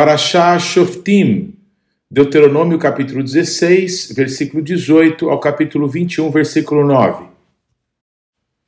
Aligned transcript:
Parashá 0.00 0.58
Shoftim, 0.58 1.52
Deuteronômio 2.10 2.78
capítulo 2.78 3.22
16, 3.22 4.12
versículo 4.16 4.62
18 4.62 5.28
ao 5.28 5.38
capítulo 5.38 5.86
21, 5.86 6.30
versículo 6.30 6.86
9. 6.86 7.26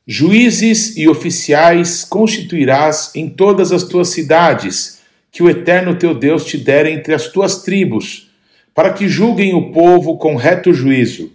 Juízes 0.07 0.95
e 0.95 1.08
oficiais 1.08 2.04
constituirás 2.04 3.12
em 3.14 3.30
todas 3.30 3.72
as 3.72 3.82
tuas 3.82 4.08
cidades, 4.08 5.00
que 5.30 5.43
o 5.43 5.48
Eterno 5.48 5.95
teu 5.95 6.14
Deus 6.14 6.45
te 6.45 6.58
der 6.58 6.84
entre 6.84 7.14
as 7.14 7.29
tuas 7.29 7.62
tribos, 7.62 8.30
para 8.75 8.93
que 8.93 9.08
julguem 9.08 9.54
o 9.54 9.72
povo 9.72 10.18
com 10.18 10.36
reto 10.36 10.75
juízo. 10.75 11.32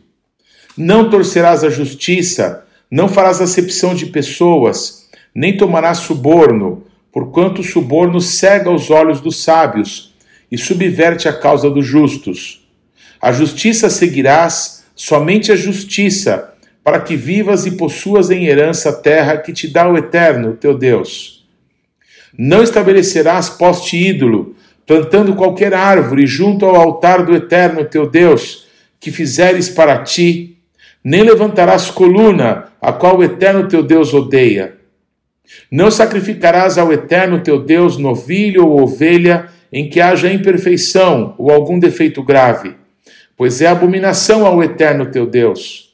Não 0.78 1.10
torcerás 1.10 1.64
a 1.64 1.72
justiça, 1.72 2.68
não 2.92 3.10
farás 3.10 3.42
acepção 3.42 3.96
de 3.96 4.06
pessoas, 4.06 5.10
nem 5.34 5.58
tomarás 5.58 5.98
suborno, 5.98 6.86
porquanto 7.18 7.62
o 7.62 7.64
suborno 7.64 8.22
cega 8.22 8.70
os 8.70 8.92
olhos 8.92 9.20
dos 9.20 9.42
sábios 9.42 10.14
e 10.52 10.56
subverte 10.56 11.28
a 11.28 11.34
causa 11.34 11.68
dos 11.68 11.84
justos. 11.84 12.70
A 13.20 13.32
justiça 13.32 13.90
seguirás, 13.90 14.86
somente 14.94 15.52
a 15.52 15.56
justiça, 15.56 16.54
para 16.84 17.00
que 17.00 17.16
vivas 17.16 17.66
e 17.66 17.72
possuas 17.72 18.30
em 18.30 18.46
herança 18.46 18.90
a 18.90 18.94
terra 18.94 19.38
que 19.38 19.52
te 19.52 19.68
dá 19.68 19.90
o 19.92 19.98
Eterno, 19.98 20.54
teu 20.54 20.78
Deus. 20.78 21.44
Não 22.38 22.62
estabelecerás 22.62 23.50
poste 23.50 23.98
ídolo, 23.98 24.56
plantando 24.86 25.34
qualquer 25.34 25.74
árvore 25.74 26.28
junto 26.28 26.68
ao 26.68 26.76
altar 26.76 27.26
do 27.26 27.36
Eterno, 27.36 27.84
teu 27.84 28.08
Deus, 28.08 28.68
que 29.00 29.10
fizeres 29.10 29.70
para 29.70 30.04
ti, 30.04 30.60
nem 31.04 31.24
levantarás 31.24 31.90
coluna, 31.90 32.66
a 32.80 32.94
qual 32.94 33.18
o 33.18 33.24
Eterno 33.24 33.68
teu 33.68 33.82
Deus 33.82 34.14
odeia 34.14 34.77
não 35.72 35.92
sacrificarás 35.92 36.78
ao 36.78 36.92
Eterno 36.92 37.40
teu 37.40 37.60
Deus 37.60 37.98
novilho 37.98 38.68
ou 38.68 38.82
ovelha 38.82 39.50
em 39.72 39.90
que 39.90 40.00
haja 40.00 40.32
imperfeição 40.32 41.36
ou 41.38 41.52
algum 41.52 41.78
defeito 41.80 42.24
grave, 42.24 42.76
pois 43.36 43.62
é 43.62 43.68
abominação 43.68 44.46
ao 44.46 44.64
Eterno 44.64 45.06
teu 45.08 45.26
Deus. 45.26 45.94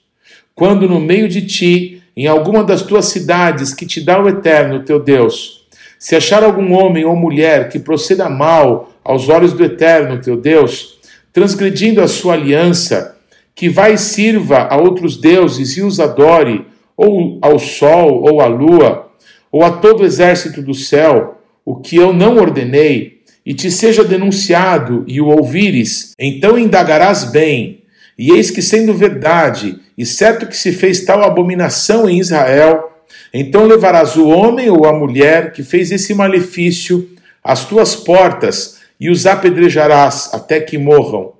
Quando 0.55 0.87
no 0.87 0.99
meio 0.99 1.27
de 1.27 1.45
ti, 1.45 2.01
em 2.15 2.27
alguma 2.27 2.63
das 2.63 2.83
tuas 2.83 3.05
cidades 3.05 3.73
que 3.73 3.85
te 3.85 3.99
dá 3.99 4.21
o 4.21 4.29
Eterno 4.29 4.83
teu 4.83 4.99
Deus, 4.99 5.65
se 5.97 6.15
achar 6.15 6.43
algum 6.43 6.73
homem 6.73 7.05
ou 7.05 7.15
mulher 7.15 7.69
que 7.69 7.79
proceda 7.79 8.29
mal 8.29 8.91
aos 9.03 9.29
olhos 9.29 9.53
do 9.53 9.63
Eterno 9.63 10.21
teu 10.21 10.37
Deus, 10.37 10.99
transgredindo 11.31 12.01
a 12.01 12.07
sua 12.07 12.33
aliança, 12.33 13.17
que 13.55 13.69
vai 13.69 13.93
e 13.93 13.97
sirva 13.97 14.67
a 14.69 14.77
outros 14.77 15.17
deuses 15.17 15.77
e 15.77 15.81
os 15.81 15.99
adore, 15.99 16.65
ou 16.95 17.39
ao 17.41 17.57
sol 17.57 18.21
ou 18.21 18.41
à 18.41 18.47
lua, 18.47 19.11
ou 19.53 19.63
a 19.63 19.69
todo 19.69 20.01
o 20.01 20.05
exército 20.05 20.63
do 20.63 20.73
céu, 20.73 21.39
o 21.63 21.75
que 21.75 21.95
eu 21.95 22.11
não 22.11 22.37
ordenei, 22.37 23.21
e 23.45 23.53
te 23.53 23.69
seja 23.69 24.03
denunciado 24.03 25.03
e 25.05 25.21
o 25.21 25.27
ouvires, 25.27 26.13
então 26.17 26.57
indagarás 26.57 27.25
bem. 27.25 27.83
E 28.17 28.31
eis 28.31 28.49
que, 28.49 28.63
sendo 28.63 28.95
verdade, 28.95 29.79
e 29.95 30.07
certo 30.07 30.47
que 30.47 30.57
se 30.57 30.71
fez 30.71 31.05
tal 31.05 31.23
abominação 31.23 32.09
em 32.09 32.19
Israel, 32.19 32.91
então 33.31 33.67
levarás 33.67 34.15
o 34.15 34.27
homem 34.27 34.71
ou 34.71 34.87
a 34.87 34.93
mulher 34.93 35.51
que 35.51 35.61
fez 35.61 35.91
esse 35.91 36.15
malefício 36.15 37.07
às 37.43 37.63
tuas 37.63 37.95
portas 37.95 38.79
e 38.99 39.07
os 39.07 39.27
apedrejarás 39.27 40.31
até 40.33 40.59
que 40.61 40.79
morram. 40.79 41.33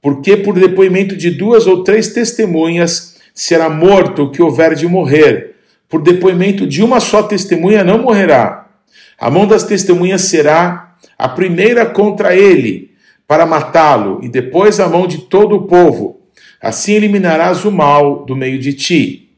Porque 0.00 0.34
por 0.36 0.58
depoimento 0.58 1.14
de 1.14 1.30
duas 1.30 1.66
ou 1.66 1.84
três 1.84 2.08
testemunhas 2.08 3.16
será 3.34 3.68
morto 3.68 4.22
o 4.22 4.30
que 4.30 4.40
houver 4.40 4.74
de 4.74 4.86
morrer 4.86 5.53
por 5.94 6.02
depoimento 6.02 6.66
de 6.66 6.82
uma 6.82 6.98
só 6.98 7.22
testemunha 7.22 7.84
não 7.84 8.02
morrerá. 8.02 8.68
A 9.16 9.30
mão 9.30 9.46
das 9.46 9.62
testemunhas 9.62 10.22
será 10.22 10.96
a 11.16 11.28
primeira 11.28 11.86
contra 11.86 12.34
ele, 12.34 12.90
para 13.28 13.46
matá-lo, 13.46 14.18
e 14.20 14.28
depois 14.28 14.80
a 14.80 14.88
mão 14.88 15.06
de 15.06 15.18
todo 15.18 15.54
o 15.54 15.68
povo. 15.68 16.20
Assim 16.60 16.94
eliminarás 16.94 17.64
o 17.64 17.70
mal 17.70 18.24
do 18.24 18.34
meio 18.34 18.58
de 18.58 18.72
ti. 18.72 19.28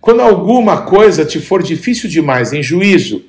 Quando 0.00 0.22
alguma 0.22 0.80
coisa 0.80 1.26
te 1.26 1.38
for 1.38 1.62
difícil 1.62 2.08
demais 2.08 2.54
em 2.54 2.62
juízo, 2.62 3.26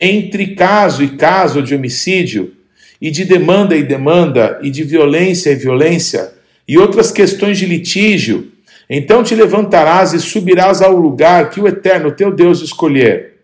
entre 0.00 0.54
caso 0.54 1.02
e 1.02 1.16
caso 1.16 1.64
de 1.64 1.74
homicídio, 1.74 2.52
e 3.00 3.10
de 3.10 3.24
demanda 3.24 3.76
e 3.76 3.82
demanda, 3.82 4.60
e 4.62 4.70
de 4.70 4.84
violência 4.84 5.50
e 5.50 5.56
violência, 5.56 6.32
e 6.68 6.78
outras 6.78 7.10
questões 7.10 7.58
de 7.58 7.66
litígio, 7.66 8.51
então 8.88 9.22
te 9.22 9.34
levantarás 9.34 10.12
e 10.12 10.20
subirás 10.20 10.82
ao 10.82 10.96
lugar 10.96 11.50
que 11.50 11.60
o 11.60 11.68
Eterno 11.68 12.12
teu 12.12 12.32
Deus 12.32 12.60
escolher. 12.60 13.34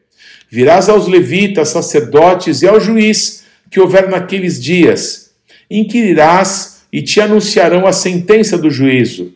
Virás 0.50 0.88
aos 0.88 1.06
levitas, 1.06 1.68
sacerdotes 1.68 2.62
e 2.62 2.68
ao 2.68 2.80
juiz 2.80 3.44
que 3.70 3.80
houver 3.80 4.08
naqueles 4.08 4.62
dias. 4.62 5.32
Inquirirás 5.70 6.82
e 6.92 7.02
te 7.02 7.20
anunciarão 7.20 7.86
a 7.86 7.92
sentença 7.92 8.56
do 8.56 8.70
juízo. 8.70 9.32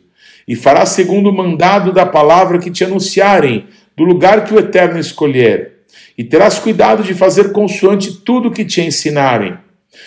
E 0.48 0.56
farás 0.56 0.91
segundo 0.91 1.30
o 1.30 1.32
mandado 1.32 1.92
da 1.92 2.06
palavra 2.06 2.58
que 2.58 2.70
te 2.70 2.82
anunciarem, 2.82 3.66
do 3.96 4.04
lugar 4.04 4.44
que 4.44 4.54
o 4.54 4.58
Eterno 4.58 4.98
escolher. 4.98 5.72
E 6.16 6.24
terás 6.24 6.58
cuidado 6.58 7.02
de 7.02 7.14
fazer 7.14 7.52
consoante 7.52 8.12
tudo 8.12 8.50
que 8.50 8.64
te 8.64 8.80
ensinarem 8.80 9.56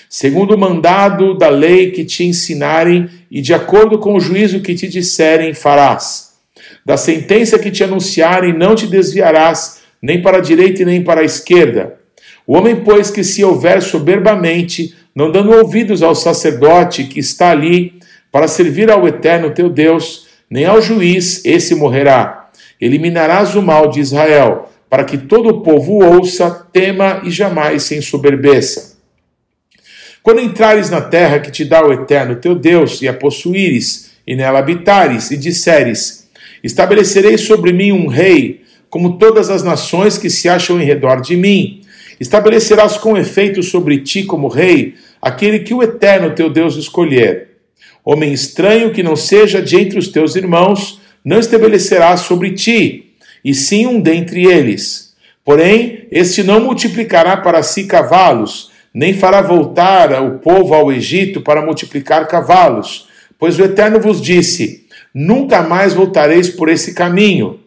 segundo 0.09 0.56
o 0.56 0.57
mandado 0.57 1.38
da 1.38 1.50
lei 1.50 1.91
que 1.91 2.06
te 2.06 2.23
ensinarem 2.23 3.09
e 3.29 3.41
de 3.41 3.53
acordo 3.53 4.00
com 4.00 4.16
o 4.16 4.19
juízo 4.19 4.62
que 4.62 4.75
te 4.75 4.88
disserem, 4.88 5.53
farás. 5.53 6.34
Da 6.85 6.97
sentença 6.97 7.59
que 7.59 7.72
te 7.72 7.84
anunciarem, 7.84 8.53
não 8.53 8.75
te 8.75 8.88
desviarás, 8.88 9.81
nem 10.01 10.22
para 10.22 10.38
a 10.38 10.41
direita 10.41 10.85
nem 10.85 11.03
para 11.03 11.22
a 11.22 11.25
esquerda. 11.25 11.96
O 12.46 12.56
homem, 12.56 12.75
pois, 12.75 13.09
que 13.09 13.23
se 13.23 13.44
houver 13.44 13.81
soberbamente, 13.81 14.96
não 15.16 15.31
dando 15.31 15.51
ouvidos 15.51 16.03
ao 16.03 16.13
sacerdote 16.13 17.06
que 17.06 17.19
está 17.19 17.50
ali, 17.50 17.94
para 18.31 18.47
servir 18.47 18.91
ao 18.91 19.07
eterno 19.07 19.52
teu 19.52 19.69
Deus, 19.69 20.28
nem 20.50 20.66
ao 20.66 20.81
juiz, 20.81 21.44
esse 21.44 21.73
morrerá. 21.73 22.50
Eliminarás 22.79 23.56
o 23.56 23.62
mal 23.62 23.90
de 23.90 24.00
Israel, 24.00 24.69
para 24.90 25.03
que 25.03 25.17
todo 25.17 25.50
o 25.50 25.62
povo 25.62 26.03
ouça, 26.03 26.67
tema 26.72 27.22
e 27.23 27.31
jamais 27.31 27.84
se 27.84 27.96
ensoberbeça. 27.96 28.94
Quando 30.25 30.41
entrares 30.41 30.90
na 30.90 31.02
terra 31.02 31.38
que 31.38 31.52
te 31.52 31.63
dá 31.63 31.86
o 31.86 31.94
eterno 31.94 32.38
teu 32.38 32.56
Deus, 32.56 33.00
e 33.00 33.08
a 33.08 33.13
possuíres, 33.13 34.09
e 34.25 34.36
nela 34.36 34.58
habitares, 34.58 35.30
e 35.30 35.38
disseres: 35.38 36.28
Estabelecerei 36.63 37.38
sobre 37.38 37.72
mim 37.72 37.91
um 37.91 38.08
rei, 38.08 38.64
como 38.90 39.19
todas 39.19 39.52
as 39.52 39.62
nações 39.62 40.18
que 40.18 40.31
se 40.31 40.50
acham 40.50 40.81
em 40.81 40.84
redor 40.84 41.22
de 41.22 41.38
mim. 41.38 41.81
Estabelecerás 42.19 42.97
com 42.97 43.16
efeito 43.16 43.62
sobre 43.62 44.00
ti 44.00 44.24
como 44.24 44.47
rei 44.47 44.96
aquele 45.22 45.59
que 45.59 45.75
o 45.75 45.84
eterno 45.84 46.34
teu 46.34 46.50
Deus 46.50 46.75
escolher. 46.75 47.50
Homem 48.03 48.34
estranho 48.34 48.91
que 48.91 49.03
não 49.03 49.16
seja 49.16 49.62
de 49.62 49.78
entre 49.78 50.00
os 50.00 50.08
teus 50.08 50.35
irmãos, 50.35 51.00
não 51.24 51.38
estabelecerás 51.38 52.22
sobre 52.22 52.50
ti, 52.53 53.12
e 53.44 53.53
sim 53.53 53.85
um 53.85 54.02
dentre 54.02 54.44
eles. 54.47 55.14
Porém, 55.44 56.08
este 56.09 56.41
não 56.41 56.62
multiplicará 56.62 57.38
para 57.38 57.62
si 57.62 57.84
cavalos, 57.84 58.74
nem 58.95 59.13
fará 59.13 59.41
voltar 59.41 60.23
o 60.23 60.39
povo 60.39 60.73
ao 60.73 60.89
Egito 60.89 61.41
para 61.41 61.61
multiplicar 61.61 62.29
cavalos, 62.29 63.09
pois 63.38 63.59
o 63.59 63.63
Eterno 63.66 64.00
vos 64.00 64.22
disse: 64.22 64.85
Nunca 65.13 65.61
mais 65.61 65.94
voltareis 65.94 66.50
por 66.50 66.69
esse 66.69 66.94
caminho. 66.94 67.59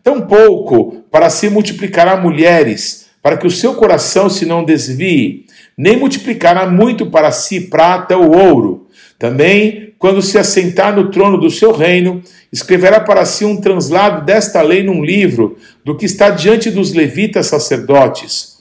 Tampouco 0.00 1.02
para 1.10 1.28
se 1.28 1.50
multiplicará 1.50 2.16
mulheres, 2.16 3.06
para 3.20 3.36
que 3.36 3.48
o 3.48 3.50
seu 3.50 3.74
coração 3.74 4.30
se 4.30 4.46
não 4.46 4.64
desvie, 4.64 5.46
nem 5.76 5.96
multiplicará 5.96 6.70
muito 6.70 7.06
para 7.06 7.32
si 7.32 7.62
prata 7.62 8.16
ou 8.16 8.38
ouro. 8.38 8.86
Também, 9.18 9.92
quando 9.98 10.22
se 10.22 10.38
assentar 10.38 10.94
no 10.94 11.10
trono 11.10 11.36
do 11.36 11.50
seu 11.50 11.72
reino, 11.72 12.22
escreverá 12.52 13.00
para 13.00 13.24
si 13.24 13.44
um 13.44 13.60
translado 13.60 14.24
desta 14.24 14.62
lei 14.62 14.84
num 14.84 15.04
livro, 15.04 15.58
do 15.84 15.96
que 15.96 16.06
está 16.06 16.30
diante 16.30 16.70
dos 16.70 16.92
levitas 16.92 17.48
sacerdotes 17.48 18.55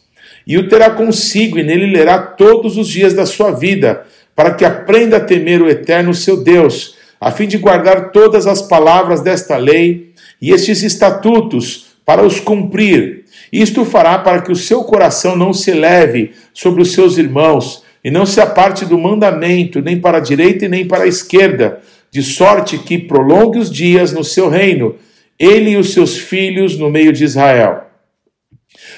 e 0.45 0.57
o 0.57 0.67
terá 0.67 0.89
consigo, 0.91 1.57
e 1.57 1.63
nele 1.63 1.87
lerá 1.87 2.19
todos 2.19 2.77
os 2.77 2.87
dias 2.87 3.13
da 3.13 3.25
sua 3.25 3.51
vida, 3.51 4.05
para 4.35 4.53
que 4.53 4.65
aprenda 4.65 5.17
a 5.17 5.21
temer 5.21 5.61
o 5.61 5.69
eterno 5.69 6.13
seu 6.13 6.43
Deus, 6.43 6.95
a 7.19 7.31
fim 7.31 7.47
de 7.47 7.57
guardar 7.57 8.11
todas 8.11 8.45
as 8.45 8.61
palavras 8.61 9.21
desta 9.21 9.57
lei 9.57 10.11
e 10.41 10.51
estes 10.51 10.83
estatutos 10.83 11.87
para 12.05 12.23
os 12.23 12.39
cumprir. 12.39 13.25
Isto 13.51 13.85
fará 13.85 14.19
para 14.19 14.41
que 14.41 14.51
o 14.51 14.55
seu 14.55 14.83
coração 14.83 15.35
não 15.35 15.53
se 15.53 15.71
eleve 15.71 16.33
sobre 16.53 16.81
os 16.81 16.93
seus 16.93 17.17
irmãos, 17.17 17.83
e 18.03 18.11
não 18.11 18.23
se 18.23 18.39
aparte 18.39 18.85
do 18.85 18.99
mandamento, 18.99 19.81
nem 19.81 19.99
para 19.99 20.19
a 20.19 20.21
direita 20.21 20.65
e 20.65 20.69
nem 20.69 20.85
para 20.85 21.05
a 21.05 21.07
esquerda, 21.07 21.79
de 22.11 22.21
sorte 22.21 22.77
que 22.77 22.99
prolongue 22.99 23.57
os 23.57 23.71
dias 23.71 24.13
no 24.13 24.23
seu 24.23 24.47
reino, 24.47 24.95
ele 25.39 25.71
e 25.71 25.77
os 25.77 25.91
seus 25.91 26.15
filhos 26.15 26.77
no 26.77 26.87
meio 26.87 27.11
de 27.11 27.23
Israel. 27.23 27.84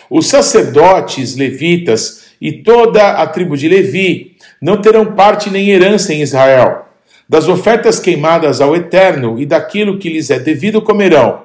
Os 0.09 0.27
sacerdotes 0.27 1.35
levitas 1.35 2.27
e 2.39 2.51
toda 2.51 3.11
a 3.11 3.27
tribo 3.27 3.57
de 3.57 3.67
Levi 3.67 4.35
não 4.61 4.77
terão 4.77 5.13
parte 5.13 5.49
nem 5.49 5.69
herança 5.69 6.13
em 6.13 6.21
Israel. 6.21 6.85
Das 7.27 7.47
ofertas 7.47 7.99
queimadas 7.99 8.61
ao 8.61 8.75
Eterno 8.75 9.37
e 9.39 9.45
daquilo 9.45 9.97
que 9.97 10.09
lhes 10.09 10.29
é 10.29 10.39
devido 10.39 10.81
comerão, 10.81 11.43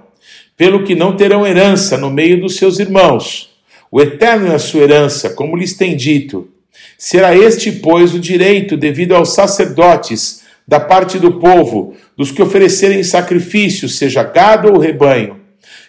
pelo 0.56 0.84
que 0.84 0.94
não 0.94 1.16
terão 1.16 1.46
herança 1.46 1.98
no 1.98 2.10
meio 2.10 2.40
dos 2.40 2.56
seus 2.56 2.78
irmãos. 2.78 3.50
O 3.90 4.00
Eterno 4.00 4.52
é 4.52 4.54
a 4.54 4.60
sua 4.60 4.82
herança, 4.82 5.30
como 5.30 5.56
lhes 5.56 5.74
tem 5.74 5.96
dito. 5.96 6.48
Será 6.96 7.36
este, 7.36 7.72
pois, 7.72 8.14
o 8.14 8.18
direito 8.20 8.76
devido 8.76 9.14
aos 9.14 9.34
sacerdotes 9.34 10.42
da 10.66 10.78
parte 10.78 11.18
do 11.18 11.32
povo, 11.32 11.94
dos 12.16 12.30
que 12.30 12.40
oferecerem 12.40 13.02
sacrifícios, 13.02 13.98
seja 13.98 14.22
gado 14.22 14.72
ou 14.72 14.78
rebanho, 14.78 15.41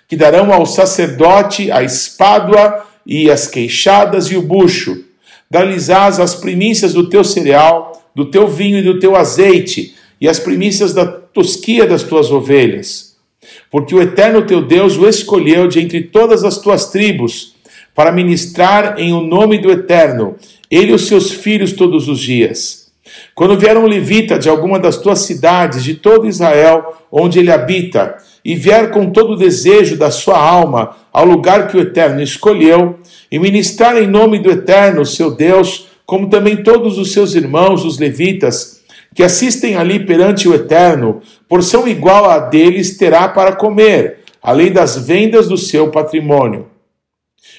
que 0.08 0.16
darão 0.16 0.52
ao 0.54 0.66
sacerdote 0.66 1.72
a 1.72 1.84
espádua 1.84 2.86
e 3.06 3.30
as 3.30 3.48
queixadas 3.48 4.28
e 4.28 4.38
o 4.38 4.42
bucho. 4.42 5.04
Dar-lhes-ás 5.50 6.20
as 6.20 6.36
primícias 6.36 6.94
do 6.94 7.10
teu 7.10 7.24
cereal, 7.24 8.10
do 8.16 8.26
teu 8.26 8.48
vinho 8.48 8.80
e 8.80 8.84
do 8.84 9.00
teu 9.00 9.16
azeite, 9.16 9.96
e 10.20 10.28
as 10.28 10.40
primícias 10.40 10.94
da 10.94 11.06
tosquia 11.06 11.86
das 11.86 12.04
tuas 12.04 12.32
ovelhas. 12.32 13.16
Porque 13.70 13.94
o 13.94 14.02
eterno 14.02 14.46
teu 14.46 14.62
Deus 14.62 14.98
o 14.98 15.08
escolheu 15.08 15.68
de 15.68 15.80
entre 15.80 16.02
todas 16.02 16.44
as 16.44 16.58
tuas 16.58 16.90
tribos, 16.90 17.54
para 17.96 18.12
ministrar 18.12 18.96
em 18.98 19.14
o 19.14 19.22
nome 19.22 19.60
do 19.60 19.72
eterno, 19.72 20.36
ele 20.70 20.92
e 20.92 20.94
os 20.96 21.08
seus 21.08 21.32
filhos 21.32 21.74
todos 21.74 22.08
os 22.08 22.20
dias. 22.20 22.83
Quando 23.36 23.58
vier 23.58 23.76
um 23.78 23.88
levita 23.88 24.38
de 24.38 24.48
alguma 24.48 24.80
das 24.80 24.98
tuas 24.98 25.20
cidades, 25.20 25.84
de 25.84 25.96
todo 25.96 26.28
Israel, 26.28 26.94
onde 27.12 27.40
ele 27.40 27.52
habita, 27.52 28.16
e 28.46 28.56
vier 28.56 28.92
com 28.92 29.10
todo 29.10 29.34
o 29.34 29.38
desejo 29.38 29.98
da 29.98 30.12
sua 30.12 30.38
alma 30.38 30.96
ao 31.12 31.26
lugar 31.26 31.68
que 31.68 31.78
o 31.78 31.82
Eterno 31.82 32.22
escolheu, 32.22 33.00
e 33.32 33.40
ministrar 33.40 33.98
em 33.98 34.06
nome 34.06 34.38
do 34.38 34.52
Eterno, 34.52 35.06
seu 35.06 35.32
Deus, 35.32 35.88
como 36.06 36.30
também 36.30 36.58
todos 36.58 37.00
os 37.00 37.12
seus 37.12 37.34
irmãos, 37.34 37.84
os 37.84 37.98
levitas, 37.98 38.84
que 39.16 39.24
assistem 39.24 39.76
ali 39.76 40.06
perante 40.06 40.48
o 40.48 40.54
Eterno, 40.54 41.22
porção 41.48 41.88
igual 41.88 42.30
a 42.30 42.38
deles 42.38 42.98
terá 42.98 43.28
para 43.28 43.56
comer, 43.56 44.20
além 44.42 44.72
das 44.72 45.08
vendas 45.08 45.48
do 45.48 45.58
seu 45.58 45.90
patrimônio. 45.90 46.73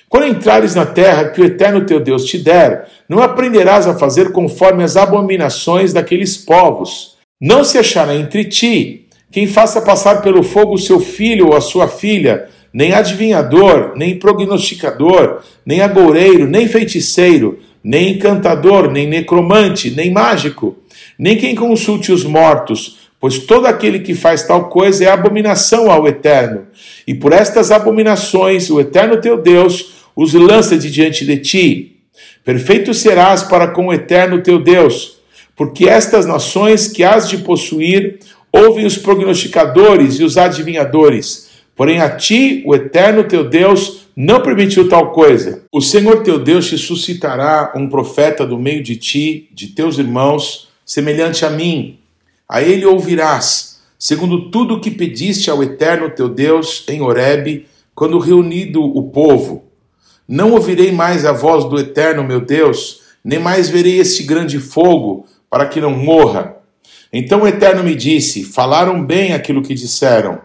Quando 0.08 0.26
entrares 0.26 0.74
na 0.74 0.86
terra 0.86 1.30
que 1.30 1.40
o 1.40 1.44
Eterno 1.44 1.84
teu 1.84 2.00
Deus 2.00 2.24
te 2.24 2.38
der, 2.38 2.88
não 3.08 3.22
aprenderás 3.22 3.86
a 3.86 3.94
fazer 3.94 4.32
conforme 4.32 4.82
as 4.84 4.96
abominações 4.96 5.92
daqueles 5.92 6.36
povos. 6.36 7.14
Não 7.40 7.64
se 7.64 7.78
achará 7.78 8.14
entre 8.14 8.44
ti 8.44 9.04
quem 9.30 9.48
faça 9.48 9.82
passar 9.82 10.22
pelo 10.22 10.44
fogo 10.44 10.74
o 10.74 10.78
seu 10.78 11.00
filho 11.00 11.48
ou 11.48 11.56
a 11.56 11.60
sua 11.60 11.88
filha, 11.88 12.48
nem 12.72 12.92
adivinhador, 12.92 13.92
nem 13.96 14.16
prognosticador, 14.16 15.40
nem 15.66 15.80
agoureiro, 15.80 16.46
nem 16.46 16.68
feiticeiro, 16.68 17.58
nem 17.82 18.12
encantador, 18.12 18.90
nem 18.90 19.08
necromante, 19.08 19.90
nem 19.90 20.10
mágico, 20.10 20.76
nem 21.18 21.36
quem 21.36 21.54
consulte 21.54 22.12
os 22.12 22.24
mortos, 22.24 23.03
pois 23.24 23.38
todo 23.38 23.64
aquele 23.64 24.00
que 24.00 24.14
faz 24.14 24.42
tal 24.42 24.68
coisa 24.68 25.02
é 25.02 25.08
abominação 25.08 25.90
ao 25.90 26.06
Eterno. 26.06 26.66
E 27.06 27.14
por 27.14 27.32
estas 27.32 27.70
abominações 27.70 28.68
o 28.68 28.78
Eterno 28.78 29.18
teu 29.18 29.40
Deus 29.40 29.94
os 30.14 30.34
lança 30.34 30.76
de 30.76 30.90
diante 30.90 31.24
de 31.24 31.38
ti. 31.38 31.96
Perfeito 32.44 32.92
serás 32.92 33.42
para 33.42 33.68
com 33.68 33.86
o 33.86 33.94
Eterno 33.94 34.42
teu 34.42 34.58
Deus, 34.58 35.22
porque 35.56 35.88
estas 35.88 36.26
nações 36.26 36.86
que 36.86 37.02
has 37.02 37.26
de 37.26 37.38
possuir 37.38 38.18
ouvem 38.52 38.84
os 38.84 38.98
prognosticadores 38.98 40.20
e 40.20 40.22
os 40.22 40.36
adivinhadores. 40.36 41.48
Porém, 41.74 42.02
a 42.02 42.10
ti, 42.10 42.62
o 42.66 42.74
eterno 42.74 43.24
teu 43.24 43.48
Deus, 43.48 44.06
não 44.14 44.42
permitiu 44.42 44.86
tal 44.86 45.12
coisa. 45.12 45.64
O 45.72 45.80
Senhor 45.80 46.22
teu 46.22 46.38
Deus 46.38 46.68
te 46.68 46.76
suscitará 46.76 47.72
um 47.74 47.88
profeta 47.88 48.46
do 48.46 48.58
meio 48.58 48.82
de 48.82 48.96
ti, 48.96 49.48
de 49.50 49.68
teus 49.68 49.98
irmãos, 49.98 50.68
semelhante 50.84 51.46
a 51.46 51.48
mim. 51.48 52.03
A 52.48 52.62
ele 52.62 52.84
ouvirás, 52.84 53.80
segundo 53.98 54.50
tudo 54.50 54.74
o 54.74 54.80
que 54.80 54.90
pediste 54.90 55.50
ao 55.50 55.62
eterno 55.62 56.10
teu 56.10 56.28
Deus 56.28 56.84
em 56.88 57.00
Horebe, 57.00 57.66
quando 57.94 58.18
reunido 58.18 58.82
o 58.82 59.04
povo. 59.04 59.64
Não 60.26 60.52
ouvirei 60.52 60.90
mais 60.92 61.24
a 61.24 61.32
voz 61.32 61.64
do 61.64 61.78
eterno 61.78 62.24
meu 62.24 62.40
Deus, 62.40 63.00
nem 63.24 63.38
mais 63.38 63.68
verei 63.68 63.98
este 63.98 64.22
grande 64.22 64.58
fogo, 64.58 65.26
para 65.48 65.66
que 65.66 65.80
não 65.80 65.90
morra. 65.90 66.56
Então 67.12 67.42
o 67.42 67.46
Eterno 67.46 67.84
me 67.84 67.94
disse: 67.94 68.42
Falaram 68.42 69.04
bem 69.04 69.32
aquilo 69.32 69.62
que 69.62 69.72
disseram. 69.72 70.40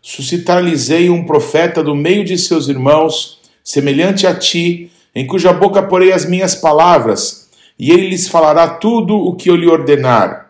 Suscitar-lhes-ei 0.00 1.10
um 1.10 1.24
profeta 1.24 1.82
do 1.82 1.94
meio 1.94 2.24
de 2.24 2.36
seus 2.38 2.68
irmãos, 2.68 3.40
semelhante 3.62 4.26
a 4.26 4.34
ti, 4.34 4.90
em 5.14 5.26
cuja 5.26 5.52
boca 5.52 5.82
porei 5.82 6.12
as 6.12 6.24
minhas 6.24 6.54
palavras, 6.54 7.50
e 7.78 7.90
ele 7.90 8.08
lhes 8.08 8.26
falará 8.26 8.68
tudo 8.68 9.14
o 9.14 9.34
que 9.34 9.50
eu 9.50 9.56
lhe 9.56 9.68
ordenar. 9.68 10.43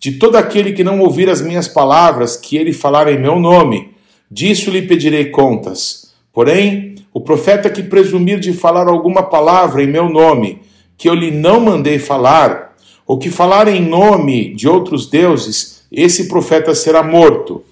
De 0.00 0.12
todo 0.12 0.36
aquele 0.36 0.72
que 0.72 0.82
não 0.82 0.98
ouvir 1.00 1.28
as 1.28 1.42
minhas 1.42 1.68
palavras, 1.68 2.34
que 2.34 2.56
ele 2.56 2.72
falar 2.72 3.06
em 3.12 3.20
meu 3.20 3.38
nome, 3.38 3.90
disso 4.30 4.70
lhe 4.70 4.80
pedirei 4.80 5.26
contas. 5.26 6.14
Porém, 6.32 6.94
o 7.12 7.20
profeta 7.20 7.68
que 7.68 7.82
presumir 7.82 8.40
de 8.40 8.54
falar 8.54 8.88
alguma 8.88 9.22
palavra 9.22 9.82
em 9.82 9.86
meu 9.86 10.08
nome, 10.08 10.62
que 10.96 11.06
eu 11.06 11.12
lhe 11.12 11.30
não 11.30 11.60
mandei 11.60 11.98
falar, 11.98 12.74
ou 13.06 13.18
que 13.18 13.28
falar 13.28 13.68
em 13.68 13.86
nome 13.86 14.54
de 14.54 14.66
outros 14.66 15.06
deuses, 15.06 15.82
esse 15.92 16.28
profeta 16.28 16.74
será 16.74 17.02
morto. 17.02 17.62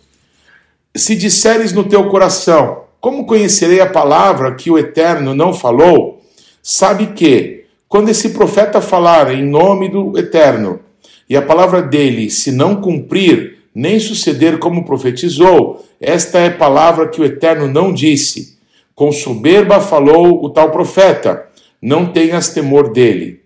Se 0.95 1.17
disseres 1.17 1.73
no 1.73 1.85
teu 1.85 2.11
coração, 2.11 2.83
como 3.01 3.25
conhecerei 3.25 3.81
a 3.81 3.89
palavra 3.89 4.55
que 4.55 4.71
o 4.71 4.77
Eterno 4.77 5.35
não 5.35 5.55
falou? 5.55 6.23
Sabe 6.63 7.07
que, 7.07 7.65
quando 7.89 8.11
esse 8.11 8.31
profeta 8.31 8.83
falar 8.83 9.33
em 9.33 9.43
nome 9.43 9.89
do 9.89 10.19
Eterno, 10.19 10.81
e 11.29 11.37
a 11.37 11.43
palavra 11.43 11.83
dele 11.83 12.31
se 12.31 12.51
não 12.51 12.81
cumprir, 12.81 13.59
nem 13.75 14.01
suceder 14.01 14.59
como 14.59 14.85
profetizou, 14.85 15.87
esta 16.01 16.39
é 16.39 16.51
palavra 16.51 17.09
que 17.09 17.21
o 17.21 17.25
Eterno 17.25 17.69
não 17.69 17.93
disse. 17.93 18.59
Com 18.95 19.13
soberba 19.13 19.81
falou 19.81 20.45
o 20.45 20.51
tal 20.51 20.71
profeta, 20.71 21.47
não 21.81 22.07
tenhas 22.13 22.49
temor 22.49 22.93
dele. 22.93 23.43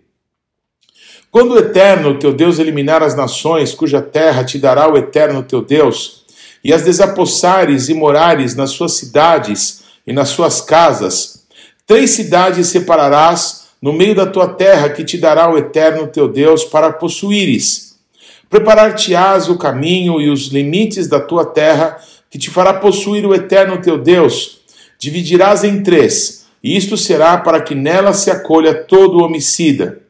Quando 1.30 1.52
o 1.52 1.58
Eterno, 1.58 2.18
teu 2.18 2.32
Deus, 2.32 2.58
eliminar 2.58 3.02
as 3.02 3.16
nações, 3.16 3.74
cuja 3.74 4.02
terra 4.02 4.44
te 4.44 4.58
dará 4.58 4.90
o 4.90 4.96
Eterno, 4.96 5.42
teu 5.42 5.62
Deus, 5.62 6.24
e 6.62 6.72
as 6.72 6.82
desapossares 6.82 7.88
e 7.88 7.94
morares 7.94 8.54
nas 8.54 8.70
suas 8.70 8.92
cidades 8.92 9.82
e 10.06 10.12
nas 10.12 10.28
suas 10.28 10.60
casas, 10.60 11.46
três 11.86 12.10
cidades 12.10 12.68
separarás 12.68 13.61
no 13.82 13.92
meio 13.92 14.14
da 14.14 14.24
tua 14.24 14.46
terra 14.46 14.88
que 14.88 15.04
te 15.04 15.18
dará 15.18 15.52
o 15.52 15.58
Eterno, 15.58 16.06
teu 16.06 16.28
Deus, 16.28 16.64
para 16.64 16.92
possuíres. 16.92 17.98
Preparar-te-ás 18.48 19.48
o 19.48 19.58
caminho 19.58 20.20
e 20.20 20.30
os 20.30 20.46
limites 20.46 21.08
da 21.08 21.18
tua 21.18 21.44
terra 21.44 21.98
que 22.30 22.38
te 22.38 22.48
fará 22.48 22.72
possuir 22.72 23.26
o 23.26 23.34
Eterno, 23.34 23.82
teu 23.82 23.98
Deus. 23.98 24.60
Dividirás 24.98 25.64
em 25.64 25.82
três, 25.82 26.46
e 26.62 26.76
isto 26.76 26.96
será 26.96 27.36
para 27.38 27.60
que 27.60 27.74
nela 27.74 28.12
se 28.12 28.30
acolha 28.30 28.72
todo 28.72 29.24
homicida 29.24 30.02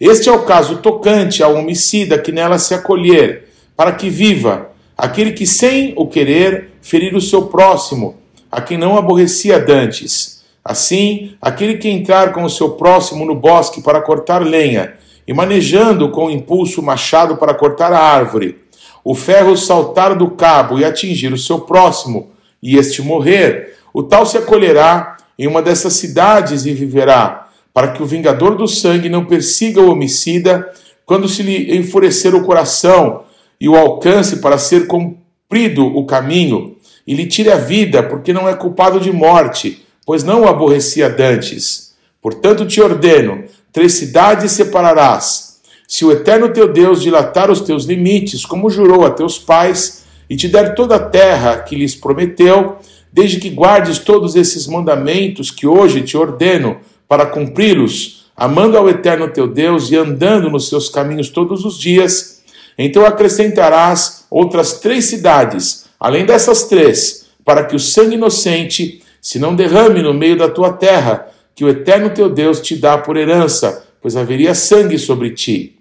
este 0.00 0.30
é 0.30 0.32
o 0.32 0.46
caso 0.46 0.78
tocante 0.78 1.42
ao 1.42 1.54
homicida 1.54 2.18
que 2.18 2.32
nela 2.32 2.58
se 2.58 2.72
acolher, 2.72 3.48
para 3.76 3.92
que 3.92 4.08
viva, 4.08 4.70
aquele 4.96 5.32
que 5.32 5.46
sem 5.46 5.92
o 5.94 6.06
querer 6.06 6.70
ferir 6.80 7.14
o 7.14 7.20
seu 7.20 7.48
próximo, 7.48 8.16
a 8.50 8.62
quem 8.62 8.78
não 8.78 8.96
aborrecia 8.96 9.60
dantes. 9.60 10.39
Assim, 10.64 11.32
aquele 11.40 11.78
que 11.78 11.88
entrar 11.88 12.32
com 12.32 12.44
o 12.44 12.50
seu 12.50 12.70
próximo 12.70 13.24
no 13.24 13.34
bosque 13.34 13.82
para 13.82 14.00
cortar 14.00 14.42
lenha, 14.42 14.94
e 15.26 15.32
manejando 15.32 16.10
com 16.10 16.30
impulso 16.30 16.80
o 16.80 16.84
machado 16.84 17.36
para 17.36 17.54
cortar 17.54 17.92
a 17.92 17.98
árvore, 17.98 18.58
o 19.04 19.14
ferro 19.14 19.56
saltar 19.56 20.14
do 20.14 20.30
cabo 20.30 20.78
e 20.78 20.84
atingir 20.84 21.32
o 21.32 21.38
seu 21.38 21.60
próximo, 21.60 22.30
e 22.62 22.76
este 22.76 23.00
morrer, 23.00 23.76
o 23.94 24.02
tal 24.02 24.26
se 24.26 24.36
acolherá 24.36 25.16
em 25.38 25.46
uma 25.46 25.62
dessas 25.62 25.94
cidades 25.94 26.66
e 26.66 26.72
viverá 26.72 27.48
para 27.72 27.92
que 27.92 28.02
o 28.02 28.06
vingador 28.06 28.56
do 28.56 28.66
sangue 28.66 29.08
não 29.08 29.24
persiga 29.24 29.80
o 29.80 29.90
homicida 29.90 30.70
quando 31.06 31.28
se 31.28 31.42
lhe 31.42 31.76
enfurecer 31.76 32.34
o 32.34 32.44
coração 32.44 33.22
e 33.60 33.68
o 33.68 33.76
alcance 33.76 34.36
para 34.40 34.58
ser 34.58 34.86
cumprido 34.86 35.86
o 35.86 36.04
caminho, 36.04 36.76
e 37.06 37.14
lhe 37.14 37.26
tire 37.26 37.50
a 37.50 37.56
vida, 37.56 38.02
porque 38.02 38.32
não 38.32 38.48
é 38.48 38.54
culpado 38.54 39.00
de 39.00 39.12
morte, 39.12 39.84
pois 40.04 40.24
não 40.24 40.42
o 40.42 40.48
aborrecia 40.48 41.08
dantes. 41.08 41.94
Portanto, 42.20 42.66
te 42.66 42.80
ordeno: 42.80 43.44
três 43.72 43.94
cidades 43.94 44.52
separarás. 44.52 45.60
Se 45.86 46.04
o 46.04 46.12
eterno 46.12 46.52
teu 46.52 46.72
Deus 46.72 47.02
dilatar 47.02 47.50
os 47.50 47.60
teus 47.60 47.84
limites, 47.84 48.44
como 48.44 48.70
jurou 48.70 49.04
a 49.04 49.10
teus 49.10 49.38
pais, 49.38 50.04
e 50.28 50.36
te 50.36 50.46
der 50.46 50.74
toda 50.74 50.96
a 50.96 51.00
terra 51.00 51.58
que 51.58 51.74
lhes 51.74 51.96
prometeu, 51.96 52.76
desde 53.12 53.40
que 53.40 53.50
guardes 53.50 53.98
todos 53.98 54.36
esses 54.36 54.66
mandamentos 54.68 55.50
que 55.50 55.66
hoje 55.66 56.02
te 56.02 56.16
ordeno, 56.16 56.78
para 57.08 57.26
cumpri-los, 57.26 58.26
amando 58.36 58.78
ao 58.78 58.88
Eterno 58.88 59.28
teu 59.28 59.48
Deus 59.48 59.90
e 59.90 59.96
andando 59.96 60.48
nos 60.48 60.68
seus 60.68 60.88
caminhos 60.88 61.28
todos 61.28 61.64
os 61.64 61.76
dias, 61.76 62.40
então 62.78 63.04
acrescentarás 63.04 64.24
outras 64.30 64.74
três 64.74 65.06
cidades, 65.06 65.86
além 65.98 66.24
dessas 66.24 66.62
três, 66.64 67.26
para 67.44 67.64
que 67.64 67.74
o 67.74 67.80
sangue 67.80 68.14
inocente 68.14 68.99
se 69.20 69.38
não 69.38 69.54
derrame 69.54 70.02
no 70.02 70.14
meio 70.14 70.36
da 70.36 70.48
tua 70.48 70.72
terra, 70.72 71.28
que 71.54 71.64
o 71.64 71.68
Eterno 71.68 72.10
teu 72.10 72.30
Deus 72.30 72.60
te 72.60 72.76
dá 72.76 72.96
por 72.96 73.16
herança, 73.16 73.86
pois 74.00 74.16
haveria 74.16 74.54
sangue 74.54 74.98
sobre 74.98 75.30
ti. 75.30 75.78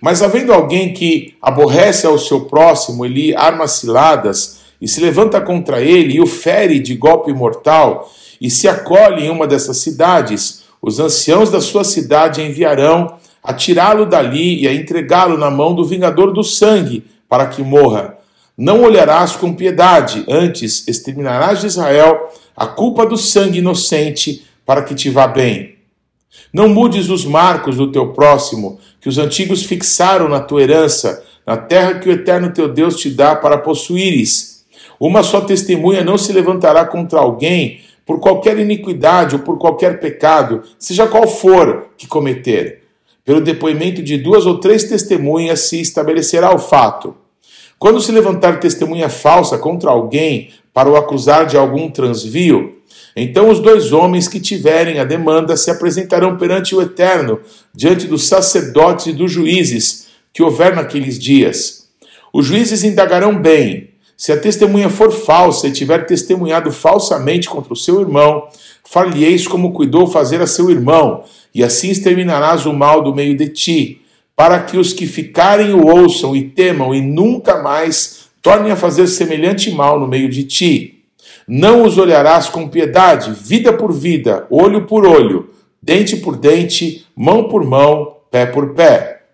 Mas 0.00 0.22
havendo 0.22 0.52
alguém 0.52 0.92
que 0.92 1.34
aborrece 1.40 2.06
ao 2.06 2.18
seu 2.18 2.42
próximo 2.42 3.04
e 3.04 3.08
lhe 3.08 3.34
arma 3.34 3.66
ciladas, 3.66 4.60
e 4.80 4.88
se 4.88 5.00
levanta 5.00 5.40
contra 5.40 5.80
ele 5.82 6.14
e 6.14 6.20
o 6.20 6.26
fere 6.26 6.78
de 6.78 6.94
golpe 6.94 7.32
mortal, 7.32 8.10
e 8.40 8.50
se 8.50 8.68
acolhe 8.68 9.26
em 9.26 9.30
uma 9.30 9.46
dessas 9.46 9.78
cidades, 9.78 10.64
os 10.80 10.98
anciãos 10.98 11.50
da 11.50 11.60
sua 11.60 11.84
cidade 11.84 12.40
enviarão 12.40 13.18
a 13.42 13.52
tirá-lo 13.52 14.06
dali 14.06 14.62
e 14.62 14.68
a 14.68 14.74
entregá-lo 14.74 15.36
na 15.36 15.50
mão 15.50 15.74
do 15.74 15.84
vingador 15.84 16.32
do 16.32 16.42
sangue, 16.42 17.04
para 17.28 17.46
que 17.46 17.62
morra. 17.62 18.19
Não 18.60 18.82
olharás 18.82 19.36
com 19.36 19.54
piedade, 19.54 20.22
antes 20.28 20.86
exterminarás 20.86 21.62
de 21.62 21.66
Israel 21.66 22.28
a 22.54 22.66
culpa 22.66 23.06
do 23.06 23.16
sangue 23.16 23.60
inocente, 23.60 24.44
para 24.66 24.82
que 24.82 24.94
te 24.94 25.08
vá 25.08 25.26
bem. 25.26 25.76
Não 26.52 26.68
mudes 26.68 27.08
os 27.08 27.24
marcos 27.24 27.78
do 27.78 27.90
teu 27.90 28.12
próximo, 28.12 28.78
que 29.00 29.08
os 29.08 29.16
antigos 29.16 29.62
fixaram 29.62 30.28
na 30.28 30.40
tua 30.40 30.60
herança, 30.60 31.24
na 31.46 31.56
terra 31.56 32.00
que 32.00 32.10
o 32.10 32.12
eterno 32.12 32.52
teu 32.52 32.68
Deus 32.68 32.96
te 32.96 33.08
dá 33.08 33.34
para 33.34 33.56
possuíres. 33.56 34.66
Uma 35.00 35.22
só 35.22 35.40
testemunha 35.40 36.04
não 36.04 36.18
se 36.18 36.30
levantará 36.30 36.84
contra 36.84 37.18
alguém 37.18 37.80
por 38.04 38.20
qualquer 38.20 38.58
iniquidade 38.58 39.36
ou 39.36 39.40
por 39.40 39.56
qualquer 39.56 40.00
pecado, 40.00 40.64
seja 40.78 41.06
qual 41.06 41.26
for 41.26 41.86
que 41.96 42.06
cometer. 42.06 42.82
Pelo 43.24 43.40
depoimento 43.40 44.02
de 44.02 44.18
duas 44.18 44.44
ou 44.44 44.60
três 44.60 44.84
testemunhas 44.84 45.60
se 45.60 45.80
estabelecerá 45.80 46.54
o 46.54 46.58
fato. 46.58 47.16
Quando 47.80 47.98
se 47.98 48.12
levantar 48.12 48.60
testemunha 48.60 49.08
falsa 49.08 49.56
contra 49.56 49.88
alguém 49.88 50.50
para 50.74 50.90
o 50.90 50.96
acusar 50.96 51.46
de 51.46 51.56
algum 51.56 51.90
transvio, 51.90 52.76
então 53.16 53.48
os 53.48 53.58
dois 53.58 53.90
homens 53.90 54.28
que 54.28 54.38
tiverem 54.38 55.00
a 55.00 55.04
demanda 55.04 55.56
se 55.56 55.70
apresentarão 55.70 56.36
perante 56.36 56.74
o 56.74 56.82
Eterno, 56.82 57.40
diante 57.74 58.06
dos 58.06 58.28
sacerdotes 58.28 59.06
e 59.06 59.12
dos 59.14 59.32
juízes 59.32 60.08
que 60.30 60.42
houver 60.42 60.76
naqueles 60.76 61.18
dias. 61.18 61.88
Os 62.34 62.44
juízes 62.44 62.84
indagarão 62.84 63.40
bem. 63.40 63.88
Se 64.14 64.30
a 64.30 64.38
testemunha 64.38 64.90
for 64.90 65.10
falsa 65.10 65.66
e 65.66 65.72
tiver 65.72 66.04
testemunhado 66.04 66.70
falsamente 66.70 67.48
contra 67.48 67.72
o 67.72 67.76
seu 67.76 67.98
irmão, 68.02 68.46
far-lhe-eis 68.84 69.48
como 69.48 69.72
cuidou 69.72 70.06
fazer 70.06 70.42
a 70.42 70.46
seu 70.46 70.70
irmão, 70.70 71.24
e 71.54 71.64
assim 71.64 71.88
exterminarás 71.88 72.66
o 72.66 72.74
mal 72.74 73.02
do 73.02 73.14
meio 73.14 73.34
de 73.34 73.48
ti, 73.48 74.02
para 74.40 74.62
que 74.62 74.78
os 74.78 74.94
que 74.94 75.06
ficarem 75.06 75.74
o 75.74 75.86
ouçam 75.86 76.34
e 76.34 76.42
temam 76.42 76.94
e 76.94 77.02
nunca 77.02 77.62
mais 77.62 78.30
tornem 78.40 78.72
a 78.72 78.76
fazer 78.76 79.06
semelhante 79.06 79.70
mal 79.70 80.00
no 80.00 80.08
meio 80.08 80.30
de 80.30 80.44
ti. 80.44 81.04
Não 81.46 81.84
os 81.84 81.98
olharás 81.98 82.48
com 82.48 82.66
piedade, 82.66 83.32
vida 83.32 83.70
por 83.70 83.92
vida, 83.92 84.46
olho 84.48 84.86
por 84.86 85.04
olho, 85.04 85.50
dente 85.82 86.16
por 86.16 86.38
dente, 86.38 87.04
mão 87.14 87.50
por 87.50 87.62
mão, 87.66 88.16
pé 88.30 88.46
por 88.46 88.72
pé. 88.72 89.24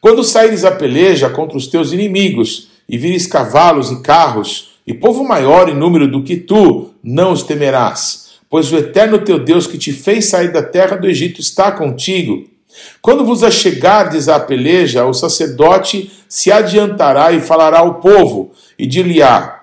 Quando 0.00 0.24
saíres 0.24 0.64
a 0.64 0.72
peleja 0.72 1.30
contra 1.30 1.56
os 1.56 1.68
teus 1.68 1.92
inimigos, 1.92 2.68
e 2.88 2.98
vires 2.98 3.24
cavalos 3.24 3.92
e 3.92 4.02
carros, 4.02 4.80
e 4.84 4.92
povo 4.92 5.22
maior 5.22 5.68
em 5.68 5.76
número 5.76 6.10
do 6.10 6.24
que 6.24 6.36
tu, 6.36 6.90
não 7.04 7.30
os 7.30 7.44
temerás, 7.44 8.40
pois 8.50 8.72
o 8.72 8.76
eterno 8.76 9.20
teu 9.20 9.38
Deus 9.38 9.64
que 9.64 9.78
te 9.78 9.92
fez 9.92 10.24
sair 10.24 10.52
da 10.52 10.60
terra 10.64 10.96
do 10.96 11.06
Egito 11.06 11.40
está 11.40 11.70
contigo. 11.70 12.55
Quando 13.00 13.24
vos 13.24 13.42
achegardes 13.42 14.28
à 14.28 14.38
peleja, 14.40 15.04
o 15.04 15.14
sacerdote 15.14 16.10
se 16.28 16.50
adiantará 16.50 17.32
e 17.32 17.40
falará 17.40 17.78
ao 17.80 17.94
povo, 17.94 18.52
e 18.78 18.86
dir-lhe-á: 18.86 19.62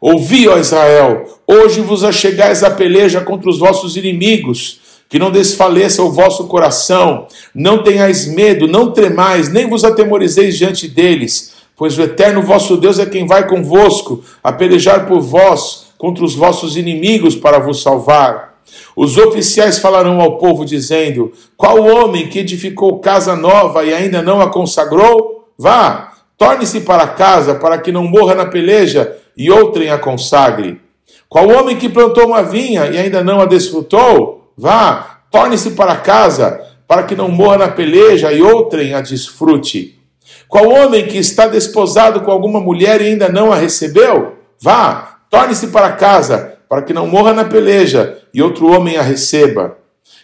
Ouvi, 0.00 0.48
ó 0.48 0.58
Israel, 0.58 1.24
hoje 1.46 1.80
vos 1.80 2.02
achegais 2.02 2.64
a 2.64 2.70
peleja 2.70 3.20
contra 3.20 3.48
os 3.48 3.58
vossos 3.58 3.96
inimigos, 3.96 4.80
que 5.08 5.18
não 5.18 5.30
desfaleça 5.30 6.02
o 6.02 6.10
vosso 6.10 6.46
coração, 6.48 7.26
não 7.54 7.82
tenhais 7.82 8.26
medo, 8.26 8.66
não 8.66 8.92
tremais, 8.92 9.48
nem 9.48 9.68
vos 9.68 9.84
atemorizeis 9.84 10.56
diante 10.56 10.88
deles, 10.88 11.52
pois 11.76 11.98
o 11.98 12.02
eterno 12.02 12.42
vosso 12.42 12.76
Deus 12.76 12.98
é 12.98 13.06
quem 13.06 13.26
vai 13.26 13.46
convosco 13.46 14.24
a 14.42 14.52
pelejar 14.52 15.06
por 15.06 15.20
vós 15.20 15.92
contra 15.98 16.24
os 16.24 16.34
vossos 16.34 16.76
inimigos 16.76 17.36
para 17.36 17.58
vos 17.58 17.82
salvar. 17.82 18.51
Os 18.94 19.16
oficiais 19.16 19.78
falarão 19.78 20.20
ao 20.20 20.38
povo, 20.38 20.64
dizendo: 20.64 21.32
Qual 21.56 21.82
homem 21.82 22.28
que 22.28 22.38
edificou 22.38 22.98
casa 22.98 23.34
nova 23.34 23.84
e 23.84 23.92
ainda 23.92 24.22
não 24.22 24.40
a 24.40 24.50
consagrou? 24.50 25.48
Vá, 25.58 26.12
torne-se 26.36 26.80
para 26.80 27.06
casa, 27.06 27.54
para 27.54 27.78
que 27.78 27.92
não 27.92 28.04
morra 28.04 28.34
na 28.34 28.46
peleja 28.46 29.16
e 29.36 29.50
outrem 29.50 29.90
a 29.90 29.98
consagre. 29.98 30.80
Qual 31.28 31.48
homem 31.48 31.76
que 31.76 31.88
plantou 31.88 32.26
uma 32.26 32.42
vinha 32.42 32.86
e 32.86 32.98
ainda 32.98 33.24
não 33.24 33.40
a 33.40 33.46
desfrutou? 33.46 34.52
Vá, 34.56 35.20
torne-se 35.30 35.70
para 35.70 35.96
casa, 35.96 36.60
para 36.86 37.04
que 37.04 37.16
não 37.16 37.28
morra 37.28 37.58
na 37.58 37.68
peleja 37.68 38.32
e 38.32 38.42
outrem 38.42 38.92
a 38.92 39.00
desfrute. 39.00 39.98
Qual 40.46 40.68
homem 40.68 41.06
que 41.06 41.16
está 41.16 41.46
desposado 41.46 42.20
com 42.20 42.30
alguma 42.30 42.60
mulher 42.60 43.00
e 43.00 43.06
ainda 43.06 43.28
não 43.30 43.50
a 43.50 43.56
recebeu? 43.56 44.34
Vá, 44.60 45.20
torne-se 45.30 45.68
para 45.68 45.92
casa, 45.92 46.58
para 46.68 46.82
que 46.82 46.92
não 46.92 47.06
morra 47.06 47.32
na 47.32 47.44
peleja 47.44 48.21
e 48.32 48.42
outro 48.42 48.66
homem 48.68 48.96
a 48.96 49.02
receba. 49.02 49.76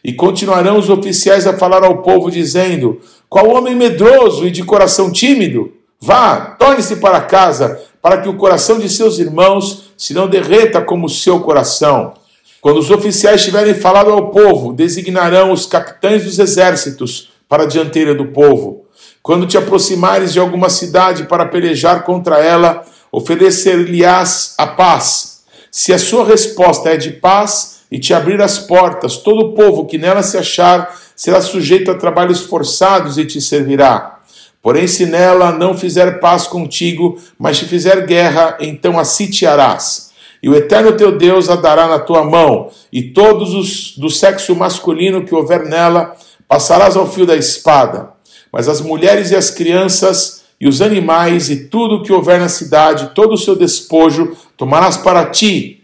E 0.03 0.13
continuarão 0.13 0.79
os 0.79 0.89
oficiais 0.89 1.47
a 1.47 1.57
falar 1.57 1.85
ao 1.85 1.99
povo, 1.99 2.31
dizendo: 2.31 3.01
Qual 3.29 3.49
homem 3.49 3.75
medroso 3.75 4.47
e 4.47 4.51
de 4.51 4.63
coração 4.63 5.11
tímido? 5.11 5.73
Vá, 6.01 6.57
torne-se 6.59 6.97
para 6.97 7.21
casa, 7.21 7.81
para 8.01 8.19
que 8.19 8.29
o 8.29 8.37
coração 8.37 8.79
de 8.79 8.89
seus 8.89 9.19
irmãos 9.19 9.91
se 9.97 10.15
não 10.15 10.29
derreta 10.29 10.81
como 10.81 11.07
o 11.07 11.11
seu 11.11 11.41
coração. 11.41 12.15
Quando 12.61 12.79
os 12.79 12.91
oficiais 12.91 13.45
tiverem 13.45 13.75
falado 13.75 14.11
ao 14.11 14.31
povo, 14.31 14.73
designarão 14.73 15.53
os 15.53 15.67
capitães 15.67 16.25
dos 16.25 16.39
exércitos 16.39 17.31
para 17.49 17.65
a 17.65 17.67
dianteira 17.67 18.15
do 18.15 18.27
povo. 18.27 18.85
Quando 19.23 19.47
te 19.47 19.59
aproximares 19.59 20.33
de 20.33 20.41
alguma 20.41 20.69
cidade 20.69 21.25
para 21.25 21.47
pelejar 21.47 22.05
contra 22.05 22.39
ela, 22.39 22.85
oferecer-lhe-ás 23.11 24.55
a 24.57 24.67
paz. 24.67 25.43
Se 25.71 25.93
a 25.93 25.99
sua 25.99 26.25
resposta 26.25 26.91
é 26.91 26.97
de 26.97 27.11
paz 27.11 27.78
e 27.91 27.99
te 27.99 28.13
abrir 28.13 28.41
as 28.41 28.59
portas, 28.59 29.17
todo 29.17 29.41
o 29.41 29.53
povo 29.55 29.87
que 29.87 29.99
nela 29.99 30.23
se 30.23 30.37
achar 30.37 30.95
será 31.17 31.41
sujeito 31.41 31.91
a 31.91 31.95
trabalhos 31.95 32.41
forçados 32.41 33.19
e 33.19 33.25
te 33.25 33.41
servirá. 33.41 34.19
Porém, 34.63 34.87
se 34.87 35.07
nela 35.07 35.53
não 35.53 35.77
fizer 35.77 36.21
paz 36.21 36.47
contigo, 36.47 37.19
mas 37.39 37.59
te 37.59 37.65
fizer 37.65 38.07
guerra, 38.07 38.57
então 38.61 38.99
a 38.99 39.05
sitiarás. 39.05 40.11
E 40.43 40.49
o 40.49 40.55
eterno 40.55 40.93
teu 40.93 41.17
Deus 41.17 41.49
a 41.49 41.57
dará 41.57 41.89
na 41.89 41.99
tua 41.99 42.23
mão, 42.23 42.71
e 42.93 43.03
todos 43.03 43.55
os 43.55 43.97
do 43.97 44.11
sexo 44.11 44.55
masculino 44.55 45.25
que 45.25 45.35
houver 45.35 45.65
nela, 45.65 46.15
passarás 46.47 46.97
ao 46.97 47.11
fio 47.11 47.27
da 47.27 47.37
espada. 47.37 48.11
Mas 48.53 48.69
as 48.69 48.81
mulheres 48.81 49.31
e 49.31 49.37
as 49.37 49.51
crianças, 49.51 50.45
e 50.61 50.69
os 50.69 50.83
animais, 50.83 51.51
e 51.51 51.69
tudo 51.69 51.97
o 51.97 52.03
que 52.03 52.13
houver 52.13 52.41
na 52.41 52.49
cidade, 52.49 53.13
todo 53.15 53.35
o 53.35 53.39
seu 53.39 53.57
despojo, 53.57 54.37
tomarás 54.57 54.97
para 54.97 55.27
ti, 55.27 55.78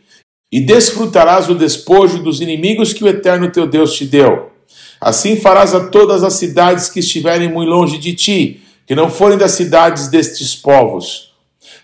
e 0.55 0.61
desfrutarás 0.61 1.49
o 1.49 1.55
despojo 1.57 2.23
dos 2.23 2.41
inimigos 2.41 2.93
que 2.93 3.03
o 3.03 3.09
eterno 3.09 3.51
teu 3.51 3.67
Deus 3.67 3.93
te 3.93 4.05
deu. 4.05 4.53
Assim 5.01 5.35
farás 5.35 5.75
a 5.75 5.89
todas 5.89 6.23
as 6.23 6.35
cidades 6.35 6.89
que 6.89 7.01
estiverem 7.01 7.53
muito 7.53 7.69
longe 7.69 7.99
de 7.99 8.15
ti, 8.15 8.61
que 8.87 8.95
não 8.95 9.11
forem 9.11 9.37
das 9.37 9.51
cidades 9.51 10.07
destes 10.07 10.55
povos. 10.55 11.33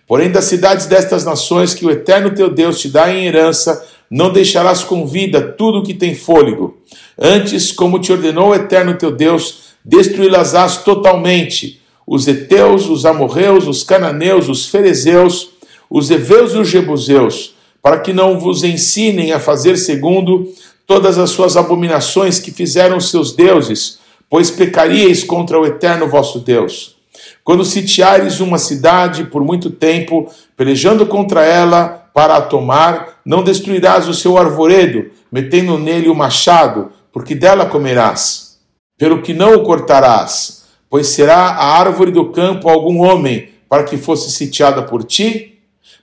Porém, 0.07 0.31
das 0.31 0.45
cidades 0.45 0.87
destas 0.87 1.25
nações 1.25 1.75
que 1.75 1.85
o 1.85 1.91
eterno 1.91 2.33
teu 2.33 2.49
Deus 2.49 2.79
te 2.79 2.89
dá 2.89 3.13
em 3.13 3.27
herança, 3.27 3.85
não 4.09 4.33
deixarás 4.33 4.85
com 4.85 5.05
vida 5.05 5.43
tudo 5.43 5.79
o 5.79 5.83
que 5.83 5.93
tem 5.93 6.15
fôlego. 6.15 6.79
Antes, 7.19 7.73
como 7.73 7.99
te 7.99 8.13
ordenou 8.13 8.51
o 8.51 8.55
eterno 8.55 8.95
teu 8.95 9.11
Deus, 9.11 9.75
destruí-las-ás 9.85 10.77
totalmente. 10.85 11.81
Os 12.07 12.29
heteus, 12.29 12.89
os 12.89 13.05
amorreus, 13.05 13.67
os 13.67 13.83
cananeus, 13.83 14.49
os 14.49 14.67
ferezeus, 14.67 15.49
os 15.91 16.09
heveus 16.09 16.55
e 16.55 16.59
os 16.59 16.69
jebuseus, 16.69 17.59
para 17.83 18.01
que 18.01 18.13
não 18.13 18.39
vos 18.39 18.63
ensinem 18.63 19.33
a 19.33 19.41
fazer 19.41 19.77
segundo 19.77 20.53
todas 20.87 21.19
as 21.19 21.31
suas 21.31 21.57
abominações 21.57 22.39
que 22.39 22.51
fizeram 22.51 22.97
os 22.97 23.11
seus 23.11 23.33
deuses, 23.33 24.01
pois 24.29 24.51
pecaríeis 24.51 25.25
contra 25.25 25.59
o 25.59 25.67
eterno 25.67 26.09
vosso 26.09 26.41
Deus. 26.41 26.97
Quando 27.45 27.65
sitiares 27.65 28.41
uma 28.41 28.59
cidade 28.59 29.25
por 29.25 29.45
muito 29.45 29.71
tempo, 29.71 30.31
pelejando 30.57 31.07
contra 31.07 31.45
ela 31.45 32.09
para 32.13 32.37
a 32.37 32.43
tomar, 32.43 33.21
não 33.25 33.43
destruirás 33.43 34.09
o 34.09 34.15
seu 34.15 34.37
arvoredo, 34.37 35.11
metendo 35.31 35.79
nele 35.79 36.09
o 36.09 36.15
machado, 36.15 36.91
porque 37.13 37.35
dela 37.35 37.67
comerás. 37.67 38.59
Pelo 38.99 39.23
que 39.23 39.33
não 39.33 39.55
o 39.55 39.63
cortarás, 39.63 40.65
pois 40.89 41.09
será 41.09 41.37
a 41.37 41.79
árvore 41.79 42.11
do 42.11 42.31
campo 42.31 42.69
algum 42.69 43.01
homem, 43.01 43.51
para 43.69 43.85
que 43.85 43.97
fosse 43.97 44.31
sitiada 44.31 44.83
por 44.83 45.05
ti? 45.05 45.50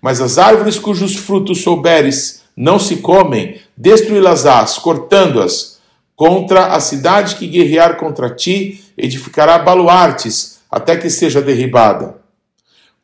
Mas 0.08 0.22
as 0.22 0.38
árvores 0.38 0.80
cujos 0.80 1.18
frutos 1.18 1.64
souberes 1.64 2.44
não 2.56 2.80
se 2.80 2.96
comem, 2.96 3.60
destruí-las-ás, 3.76 4.78
cortando-as, 4.78 5.80
Contra 6.16 6.68
a 6.68 6.80
cidade 6.80 7.36
que 7.36 7.46
guerrear 7.46 7.98
contra 7.98 8.30
ti, 8.30 8.86
edificará 8.98 9.60
baluartes, 9.60 10.60
até 10.72 10.96
que 10.96 11.10
seja 11.10 11.42
derribada. 11.42 12.16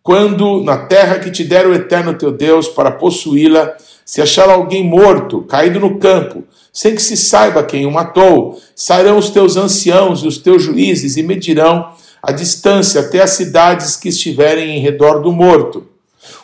Quando 0.02 0.64
na 0.64 0.78
terra 0.78 1.20
que 1.20 1.30
te 1.30 1.44
der 1.44 1.68
o 1.68 1.74
eterno 1.74 2.14
teu 2.14 2.32
Deus 2.32 2.70
para 2.70 2.90
possuí-la, 2.90 3.76
se 4.06 4.22
achar 4.22 4.50
alguém 4.50 4.86
morto, 4.86 5.42
caído 5.42 5.82
no 5.82 6.00
campo, 6.00 6.46
sem 6.72 6.96
que 6.96 7.02
se 7.02 7.18
saiba 7.18 7.66
quem 7.66 7.86
o 7.86 7.92
matou, 7.92 8.58
sairão 8.74 9.18
os 9.18 9.30
teus 9.30 9.58
anciãos 9.58 10.22
e 10.22 10.28
os 10.28 10.38
teus 10.38 10.64
juízes 10.64 11.18
e 11.18 11.24
medirão 11.24 11.92
a 12.24 12.32
distância 12.32 13.02
até 13.02 13.22
as 13.22 13.32
cidades 13.32 13.98
que 13.98 14.08
estiverem 14.08 14.78
em 14.78 14.80
redor 14.80 15.20
do 15.20 15.34
morto. 15.34 15.92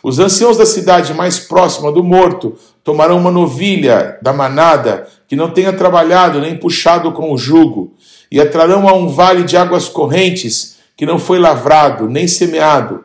Os 0.02 0.18
anciãos 0.18 0.58
da 0.58 0.66
cidade 0.66 1.14
mais 1.14 1.40
próxima 1.40 1.92
do 1.92 2.04
morto 2.04 2.58
tomarão 2.84 3.18
uma 3.18 3.32
novilha 3.32 4.18
da 4.22 4.32
manada 4.32 5.08
que 5.28 5.36
não 5.36 5.52
tenha 5.52 5.74
trabalhado 5.74 6.40
nem 6.40 6.56
puxado 6.56 7.12
com 7.12 7.32
o 7.32 7.38
jugo, 7.38 7.94
e 8.32 8.40
atrarão 8.40 8.88
a 8.88 8.94
um 8.94 9.08
vale 9.08 9.44
de 9.44 9.58
águas 9.58 9.90
correntes 9.90 10.78
que 10.96 11.06
não 11.06 11.20
foi 11.20 11.40
lavrado 11.40 12.08
nem 12.08 12.28
semeado. 12.28 13.04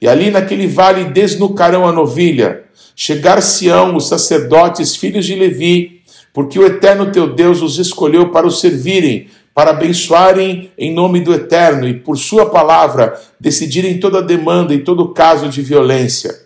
E 0.00 0.08
ali 0.08 0.30
naquele 0.30 0.66
vale 0.66 1.04
desnucarão 1.04 1.86
a 1.86 1.92
novilha. 1.92 2.64
Chegar-se-ão 2.94 3.96
os 3.96 4.08
sacerdotes, 4.08 4.96
filhos 4.96 5.24
de 5.24 5.34
Levi, 5.34 6.02
porque 6.32 6.58
o 6.58 6.66
eterno 6.66 7.10
teu 7.10 7.34
Deus 7.34 7.62
os 7.62 7.78
escolheu 7.78 8.30
para 8.30 8.46
o 8.46 8.50
servirem, 8.50 9.28
para 9.56 9.70
abençoarem 9.70 10.70
em 10.76 10.92
nome 10.92 11.18
do 11.18 11.32
Eterno 11.32 11.88
e 11.88 11.94
por 11.94 12.18
Sua 12.18 12.44
palavra 12.44 13.18
decidirem 13.40 13.98
toda 13.98 14.20
demanda 14.20 14.74
e 14.74 14.84
todo 14.84 15.14
caso 15.14 15.48
de 15.48 15.62
violência. 15.62 16.42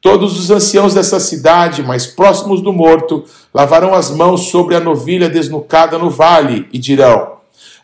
Todos 0.00 0.36
os 0.36 0.50
anciãos 0.50 0.92
dessa 0.92 1.20
cidade, 1.20 1.80
mais 1.80 2.06
próximos 2.06 2.60
do 2.60 2.72
morto, 2.72 3.24
lavarão 3.54 3.94
as 3.94 4.10
mãos 4.10 4.48
sobre 4.48 4.74
a 4.74 4.80
novilha 4.80 5.30
desnucada 5.30 5.96
no 5.96 6.10
vale 6.10 6.66
e 6.72 6.78
dirão: 6.78 7.34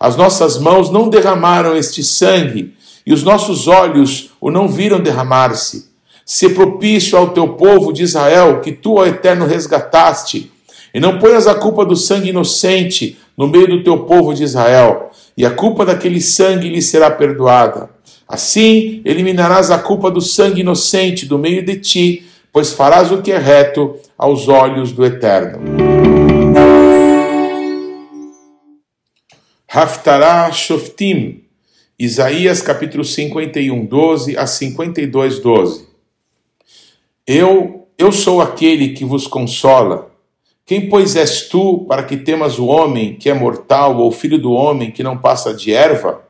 As 0.01 0.17
nossas 0.17 0.59
mãos 0.59 0.91
não 0.91 1.09
derramaram 1.09 1.77
este 1.77 2.03
sangue, 2.03 2.75
e 3.07 3.13
os 3.13 3.23
nossos 3.23 3.69
olhos 3.69 4.33
o 4.41 4.51
não 4.51 4.67
viram 4.67 4.99
derramar-se. 4.99 5.93
Se 6.25 6.49
propício 6.49 7.17
ao 7.17 7.29
teu 7.29 7.51
povo 7.51 7.93
de 7.93 8.03
Israel, 8.03 8.61
que 8.61 8.73
tu, 8.73 8.99
ao 8.99 9.07
Eterno, 9.07 9.47
resgataste, 9.47 10.51
e 10.93 10.99
não 10.99 11.21
ponhas 11.21 11.47
a 11.47 11.55
culpa 11.55 11.85
do 11.85 11.95
sangue 11.95 12.31
inocente 12.31 13.17
no 13.37 13.47
meio 13.47 13.69
do 13.69 13.85
teu 13.85 14.05
povo 14.05 14.33
de 14.33 14.43
Israel, 14.43 15.11
e 15.37 15.45
a 15.45 15.51
culpa 15.51 15.85
daquele 15.85 16.21
sangue 16.21 16.69
lhe 16.69 16.81
será 16.81 17.11
perdoada. 17.11 17.91
Assim 18.27 19.03
eliminarás 19.05 19.71
a 19.71 19.79
culpa 19.79 20.11
do 20.11 20.21
sangue 20.21 20.61
inocente 20.61 21.27
do 21.27 21.39
meio 21.39 21.65
de 21.65 21.77
ti, 21.77 22.27
pois 22.53 22.73
farás 22.73 23.13
o 23.13 23.21
que 23.21 23.31
é 23.31 23.39
reto 23.39 23.97
aos 24.17 24.49
olhos 24.49 24.91
do 24.93 25.05
Eterno. 25.05 25.61
Haftarah 29.69 30.51
Shoftim, 30.53 31.43
Isaías 31.99 32.63
capítulo 32.63 33.05
51, 33.05 33.85
12 33.85 34.39
a 34.39 34.47
52, 34.47 35.41
12. 35.41 35.87
Eu, 37.27 37.87
eu 37.99 38.11
sou 38.11 38.41
aquele 38.41 38.95
que 38.95 39.05
vos 39.05 39.27
consola 39.27 40.11
quem, 40.67 40.89
pois, 40.89 41.15
és 41.15 41.43
tu 41.43 41.87
para 41.87 42.03
que 42.03 42.17
temas 42.17 42.59
o 42.59 42.67
homem 42.67 43.15
que 43.15 43.31
é 43.31 43.35
mortal, 43.35 43.99
ou 43.99 44.11
filho 44.11 44.37
do 44.37 44.51
homem 44.51 44.91
que 44.91 45.01
não 45.01 45.17
passa 45.17 45.55
de 45.55 45.73
erva? 45.73 46.23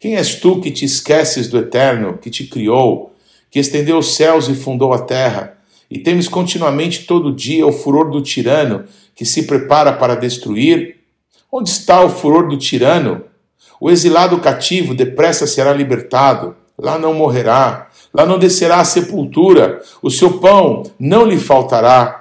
Quem 0.00 0.16
és 0.16 0.36
tu 0.36 0.58
que 0.58 0.70
te 0.70 0.86
esqueces 0.86 1.48
do 1.48 1.58
Eterno, 1.58 2.16
que 2.16 2.30
te 2.30 2.44
criou, 2.44 3.12
que 3.50 3.58
estendeu 3.58 3.98
os 3.98 4.16
céus 4.16 4.48
e 4.48 4.54
fundou 4.54 4.94
a 4.94 5.00
terra, 5.00 5.58
e 5.90 5.98
temes 5.98 6.28
continuamente 6.28 7.04
todo 7.04 7.30
dia 7.30 7.66
o 7.66 7.72
furor 7.72 8.10
do 8.10 8.22
tirano, 8.22 8.86
que 9.14 9.26
se 9.26 9.42
prepara 9.42 9.92
para 9.92 10.16
destruir? 10.16 11.00
Onde 11.52 11.68
está 11.68 12.02
o 12.02 12.08
furor 12.08 12.48
do 12.48 12.56
tirano? 12.56 13.22
O 13.78 13.90
exilado 13.90 14.38
cativo 14.38 14.94
depressa 14.94 15.46
será 15.46 15.74
libertado, 15.74 16.56
lá 16.78 16.98
não 16.98 17.12
morrerá, 17.12 17.90
lá 18.14 18.24
não 18.24 18.38
descerá 18.38 18.80
a 18.80 18.84
sepultura, 18.84 19.82
o 20.00 20.10
seu 20.10 20.38
pão 20.38 20.84
não 20.98 21.26
lhe 21.26 21.36
faltará 21.36 22.17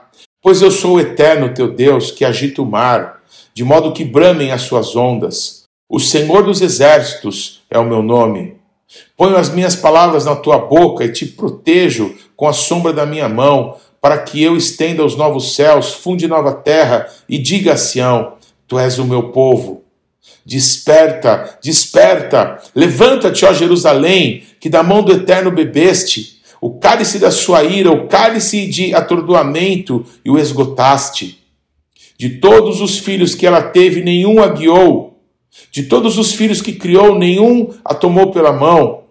Pois 0.48 0.62
eu 0.62 0.72
sou 0.72 0.96
o 0.96 1.00
eterno 1.02 1.54
teu 1.54 1.68
Deus, 1.68 2.10
que 2.10 2.24
agita 2.24 2.62
o 2.62 2.66
mar, 2.66 3.22
de 3.54 3.66
modo 3.66 3.92
que 3.92 4.06
bramem 4.06 4.54
as 4.54 4.62
suas 4.62 4.96
ondas. 4.96 5.64
O 5.90 6.00
Senhor 6.00 6.42
dos 6.42 6.62
exércitos 6.62 7.64
é 7.70 7.78
o 7.78 7.84
meu 7.84 8.02
nome. 8.02 8.56
Ponho 9.18 9.36
as 9.36 9.50
minhas 9.50 9.76
palavras 9.76 10.24
na 10.24 10.38
tua 10.38 10.58
boca 10.58 11.04
e 11.04 11.12
te 11.12 11.26
protejo 11.26 12.16
com 12.34 12.48
a 12.48 12.54
sombra 12.54 12.94
da 12.94 13.06
minha 13.06 13.28
mão, 13.28 13.76
para 14.00 14.20
que 14.20 14.42
eu 14.42 14.56
estenda 14.56 15.04
os 15.04 15.18
novos 15.18 15.54
céus, 15.54 15.92
funde 15.92 16.30
nova 16.30 16.54
terra 16.54 17.08
e 17.28 17.38
diga 17.38 17.74
a 17.74 17.78
Sião: 17.78 18.36
Tu 18.70 18.80
és 18.80 19.00
o 19.00 19.04
meu 19.04 19.34
povo. 19.34 19.84
Desperta, 20.46 21.60
desperta, 21.62 22.58
levanta-te, 22.74 23.44
ó 23.44 23.52
Jerusalém, 23.52 24.46
que 24.62 24.70
da 24.70 24.82
mão 24.82 25.04
do 25.04 25.12
Eterno 25.12 25.52
bebeste 25.52 26.37
o 26.62 26.80
cálice 26.80 27.20
da 27.20 27.32
sua 27.32 27.64
ira, 27.64 27.92
o 27.92 28.08
cálice 28.08 28.68
de 28.68 28.94
atordoamento, 28.94 30.06
e 30.24 30.30
o 30.30 30.38
esgotaste. 30.38 31.44
De 32.18 32.30
todos 32.30 32.82
os 32.82 32.98
filhos 32.98 33.36
que 33.36 33.46
ela 33.46 33.62
teve, 33.62 34.02
nenhum 34.02 34.42
a 34.42 34.48
guiou. 34.48 35.20
De 35.72 35.84
todos 35.84 36.18
os 36.18 36.34
filhos 36.34 36.62
que 36.62 36.74
criou, 36.74 37.18
nenhum 37.18 37.72
a 37.86 37.94
tomou 37.94 38.32
pela 38.32 38.52
mão. 38.52 39.04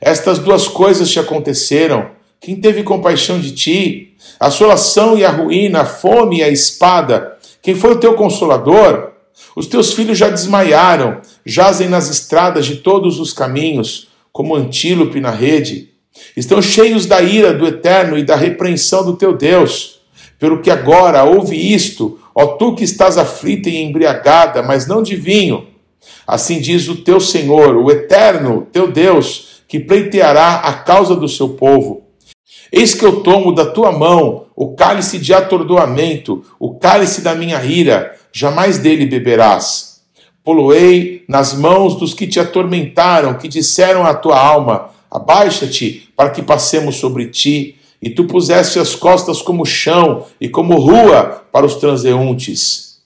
Estas 0.00 0.38
duas 0.38 0.66
coisas 0.66 1.10
te 1.10 1.20
aconteceram. 1.20 2.10
Quem 2.40 2.56
teve 2.56 2.82
compaixão 2.82 3.38
de 3.38 3.52
ti? 3.52 4.14
A 4.40 4.46
assolação 4.46 5.16
e 5.16 5.24
a 5.24 5.30
ruína, 5.30 5.80
a 5.80 5.84
fome 5.84 6.38
e 6.38 6.42
a 6.42 6.48
espada. 6.48 7.36
Quem 7.62 7.74
foi 7.74 7.92
o 7.92 8.00
teu 8.00 8.14
consolador? 8.14 9.12
Os 9.56 9.66
teus 9.66 9.92
filhos 9.92 10.18
já 10.18 10.28
desmaiaram, 10.28 11.20
jazem 11.44 11.88
nas 11.88 12.08
estradas 12.10 12.66
de 12.66 12.76
todos 12.76 13.18
os 13.18 13.32
caminhos, 13.32 14.08
como 14.32 14.54
antílope 14.54 15.20
na 15.20 15.30
rede. 15.30 15.93
Estão 16.36 16.60
cheios 16.60 17.06
da 17.06 17.20
ira 17.22 17.52
do 17.52 17.66
eterno 17.66 18.18
e 18.18 18.24
da 18.24 18.36
repreensão 18.36 19.04
do 19.04 19.16
teu 19.16 19.36
Deus. 19.36 20.00
Pelo 20.38 20.60
que 20.60 20.70
agora 20.70 21.24
ouve 21.24 21.56
isto, 21.56 22.18
ó 22.34 22.46
tu 22.46 22.74
que 22.74 22.84
estás 22.84 23.16
aflita 23.16 23.68
e 23.68 23.82
embriagada, 23.82 24.62
mas 24.62 24.86
não 24.86 25.02
de 25.02 25.16
vinho. 25.16 25.66
Assim 26.26 26.60
diz 26.60 26.88
o 26.88 26.96
teu 26.96 27.20
Senhor, 27.20 27.76
o 27.76 27.90
eterno, 27.90 28.66
teu 28.72 28.90
Deus, 28.90 29.62
que 29.68 29.78
pleiteará 29.78 30.56
a 30.56 30.72
causa 30.72 31.14
do 31.14 31.28
seu 31.28 31.50
povo. 31.50 32.04
Eis 32.72 32.94
que 32.94 33.04
eu 33.04 33.20
tomo 33.20 33.54
da 33.54 33.66
tua 33.66 33.92
mão 33.92 34.46
o 34.56 34.74
cálice 34.74 35.18
de 35.18 35.34
atordoamento, 35.34 36.44
o 36.58 36.74
cálice 36.74 37.22
da 37.22 37.34
minha 37.34 37.62
ira, 37.64 38.14
jamais 38.32 38.78
dele 38.78 39.06
beberás. 39.06 40.00
Poloei 40.44 41.24
nas 41.28 41.54
mãos 41.54 41.96
dos 41.96 42.14
que 42.14 42.26
te 42.26 42.38
atormentaram, 42.38 43.34
que 43.34 43.48
disseram 43.48 44.04
à 44.04 44.14
tua 44.14 44.38
alma: 44.38 44.90
Abaixa-te 45.10 46.03
para 46.16 46.30
que 46.30 46.42
passemos 46.42 46.96
sobre 46.96 47.26
ti. 47.26 47.76
E 48.00 48.10
tu 48.10 48.24
puseste 48.24 48.78
as 48.78 48.94
costas 48.94 49.40
como 49.40 49.64
chão 49.64 50.26
e 50.40 50.48
como 50.48 50.78
rua 50.78 51.44
para 51.50 51.64
os 51.64 51.76
transeuntes. 51.76 52.98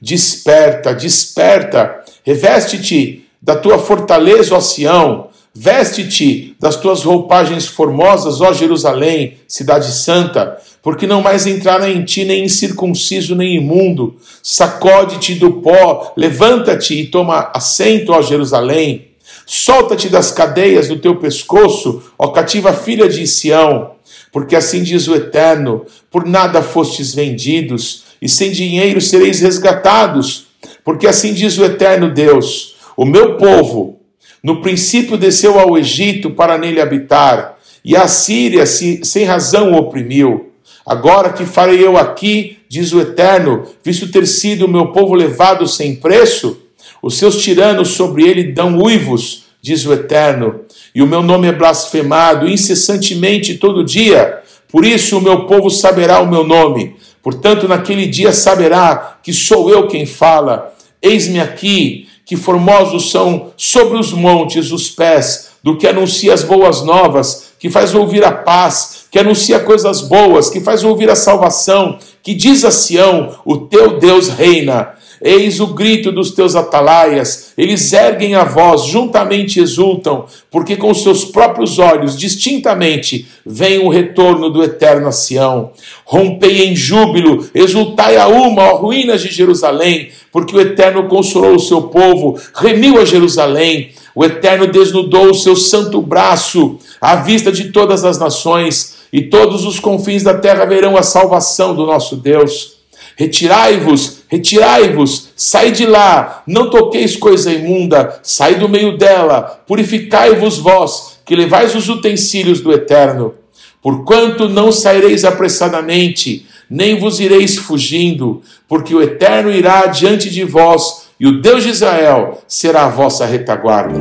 Desperta, 0.00 0.94
desperta, 0.94 2.02
reveste-te 2.24 3.26
da 3.42 3.54
tua 3.54 3.78
fortaleza, 3.78 4.54
ó 4.54 4.60
Sião, 4.60 5.28
veste-te 5.54 6.56
das 6.58 6.76
tuas 6.76 7.02
roupagens 7.02 7.66
formosas, 7.66 8.40
ó 8.40 8.52
Jerusalém, 8.52 9.38
cidade 9.46 9.92
santa, 9.92 10.58
porque 10.82 11.06
não 11.06 11.20
mais 11.20 11.46
entrará 11.46 11.90
em 11.90 12.04
ti 12.04 12.24
nem 12.24 12.44
incircunciso 12.44 13.34
nem 13.34 13.56
imundo. 13.56 14.16
Sacode-te 14.42 15.34
do 15.34 15.54
pó, 15.60 16.14
levanta-te 16.16 16.94
e 16.94 17.06
toma 17.06 17.50
assento, 17.54 18.12
ó 18.12 18.22
Jerusalém. 18.22 19.09
Solta-te 19.46 20.08
das 20.08 20.30
cadeias 20.30 20.88
do 20.88 20.98
teu 20.98 21.16
pescoço, 21.16 22.02
ó 22.18 22.28
cativa 22.28 22.72
filha 22.72 23.08
de 23.08 23.26
Sião, 23.26 23.92
porque 24.32 24.54
assim 24.54 24.82
diz 24.82 25.08
o 25.08 25.14
Eterno: 25.14 25.84
por 26.10 26.26
nada 26.26 26.62
fostes 26.62 27.14
vendidos, 27.14 28.04
e 28.20 28.28
sem 28.28 28.50
dinheiro 28.50 29.00
sereis 29.00 29.40
resgatados, 29.40 30.46
porque 30.84 31.06
assim 31.06 31.32
diz 31.32 31.58
o 31.58 31.64
Eterno 31.64 32.12
Deus: 32.12 32.76
o 32.96 33.04
meu 33.04 33.36
povo, 33.36 34.00
no 34.42 34.60
princípio 34.60 35.16
desceu 35.16 35.58
ao 35.58 35.76
Egito 35.76 36.30
para 36.30 36.56
nele 36.56 36.80
habitar, 36.80 37.58
e 37.84 37.96
a 37.96 38.06
Síria 38.06 38.66
se, 38.66 39.00
sem 39.04 39.24
razão 39.24 39.72
o 39.72 39.76
oprimiu. 39.76 40.50
Agora 40.84 41.32
que 41.32 41.44
farei 41.44 41.84
eu 41.84 41.96
aqui, 41.96 42.58
diz 42.68 42.92
o 42.92 43.00
Eterno, 43.00 43.64
visto 43.82 44.10
ter 44.10 44.26
sido 44.26 44.66
o 44.66 44.68
meu 44.68 44.88
povo 44.88 45.14
levado 45.14 45.66
sem 45.66 45.94
preço? 45.94 46.60
Os 47.02 47.16
seus 47.16 47.42
tiranos 47.42 47.88
sobre 47.88 48.24
ele 48.24 48.52
dão 48.52 48.78
uivos, 48.78 49.44
diz 49.62 49.84
o 49.86 49.92
Eterno, 49.92 50.60
e 50.94 51.02
o 51.02 51.06
meu 51.06 51.22
nome 51.22 51.48
é 51.48 51.52
blasfemado 51.52 52.48
incessantemente 52.48 53.54
todo 53.54 53.84
dia. 53.84 54.40
Por 54.68 54.84
isso 54.84 55.18
o 55.18 55.20
meu 55.20 55.46
povo 55.46 55.70
saberá 55.70 56.20
o 56.20 56.28
meu 56.28 56.44
nome. 56.44 56.96
Portanto, 57.22 57.68
naquele 57.68 58.06
dia 58.06 58.32
saberá 58.32 59.18
que 59.22 59.32
sou 59.32 59.70
eu 59.70 59.86
quem 59.86 60.06
fala. 60.06 60.74
Eis-me 61.02 61.40
aqui, 61.40 62.08
que 62.24 62.36
formosos 62.36 63.10
são 63.10 63.50
sobre 63.56 63.98
os 63.98 64.12
montes 64.12 64.70
os 64.70 64.88
pés 64.88 65.50
do 65.62 65.76
que 65.76 65.86
anuncia 65.86 66.32
as 66.32 66.42
boas 66.42 66.82
novas, 66.82 67.52
que 67.58 67.68
faz 67.68 67.94
ouvir 67.94 68.24
a 68.24 68.32
paz, 68.32 69.06
que 69.10 69.18
anuncia 69.18 69.58
coisas 69.60 70.00
boas, 70.00 70.48
que 70.48 70.60
faz 70.60 70.84
ouvir 70.84 71.10
a 71.10 71.16
salvação, 71.16 71.98
que 72.22 72.32
diz 72.32 72.64
a 72.64 72.70
Sião: 72.70 73.36
o 73.44 73.58
teu 73.58 73.98
Deus 73.98 74.28
reina. 74.28 74.90
Eis 75.22 75.60
o 75.60 75.68
grito 75.68 76.10
dos 76.10 76.30
teus 76.30 76.56
atalaias, 76.56 77.52
eles 77.56 77.92
erguem 77.92 78.34
a 78.34 78.44
voz, 78.44 78.84
juntamente 78.86 79.60
exultam, 79.60 80.24
porque 80.50 80.76
com 80.76 80.94
seus 80.94 81.26
próprios 81.26 81.78
olhos, 81.78 82.16
distintamente, 82.16 83.28
vem 83.44 83.78
o 83.78 83.90
retorno 83.90 84.48
do 84.48 84.62
eterno 84.62 85.08
a 85.08 85.12
Sião. 85.12 85.72
Rompei 86.04 86.64
em 86.64 86.74
júbilo, 86.74 87.48
exultai 87.54 88.16
a 88.16 88.28
uma, 88.28 88.62
ó 88.72 88.76
ruínas 88.76 89.20
de 89.20 89.30
Jerusalém, 89.30 90.10
porque 90.32 90.56
o 90.56 90.60
eterno 90.60 91.08
consolou 91.08 91.54
o 91.54 91.60
seu 91.60 91.82
povo, 91.82 92.40
remiu 92.54 92.98
a 92.98 93.04
Jerusalém. 93.04 93.90
O 94.14 94.24
Eterno 94.24 94.66
desnudou 94.66 95.30
o 95.30 95.34
seu 95.34 95.54
santo 95.54 96.02
braço 96.02 96.78
à 97.00 97.16
vista 97.16 97.52
de 97.52 97.70
todas 97.70 98.04
as 98.04 98.18
nações, 98.18 98.98
e 99.12 99.22
todos 99.22 99.64
os 99.64 99.78
confins 99.78 100.22
da 100.22 100.34
terra 100.34 100.64
verão 100.64 100.96
a 100.96 101.02
salvação 101.02 101.74
do 101.74 101.84
nosso 101.84 102.16
Deus. 102.16 102.79
Retirai-vos, 103.20 104.22
retirai-vos, 104.28 105.28
sai 105.36 105.72
de 105.72 105.84
lá, 105.84 106.42
não 106.46 106.70
toqueis 106.70 107.16
coisa 107.16 107.52
imunda, 107.52 108.18
sai 108.22 108.54
do 108.54 108.66
meio 108.66 108.96
dela, 108.96 109.62
purificai-vos 109.66 110.56
vós, 110.56 111.20
que 111.26 111.36
levais 111.36 111.74
os 111.74 111.86
utensílios 111.90 112.62
do 112.62 112.72
Eterno. 112.72 113.34
Porquanto 113.82 114.48
não 114.48 114.72
saireis 114.72 115.22
apressadamente, 115.22 116.46
nem 116.70 116.98
vos 116.98 117.20
ireis 117.20 117.58
fugindo, 117.58 118.40
porque 118.66 118.94
o 118.94 119.02
Eterno 119.02 119.52
irá 119.52 119.84
diante 119.84 120.30
de 120.30 120.42
vós, 120.42 121.10
e 121.20 121.26
o 121.26 121.42
Deus 121.42 121.62
de 121.64 121.68
Israel 121.68 122.42
será 122.48 122.86
a 122.86 122.88
vossa 122.88 123.26
retaguarda. 123.26 124.00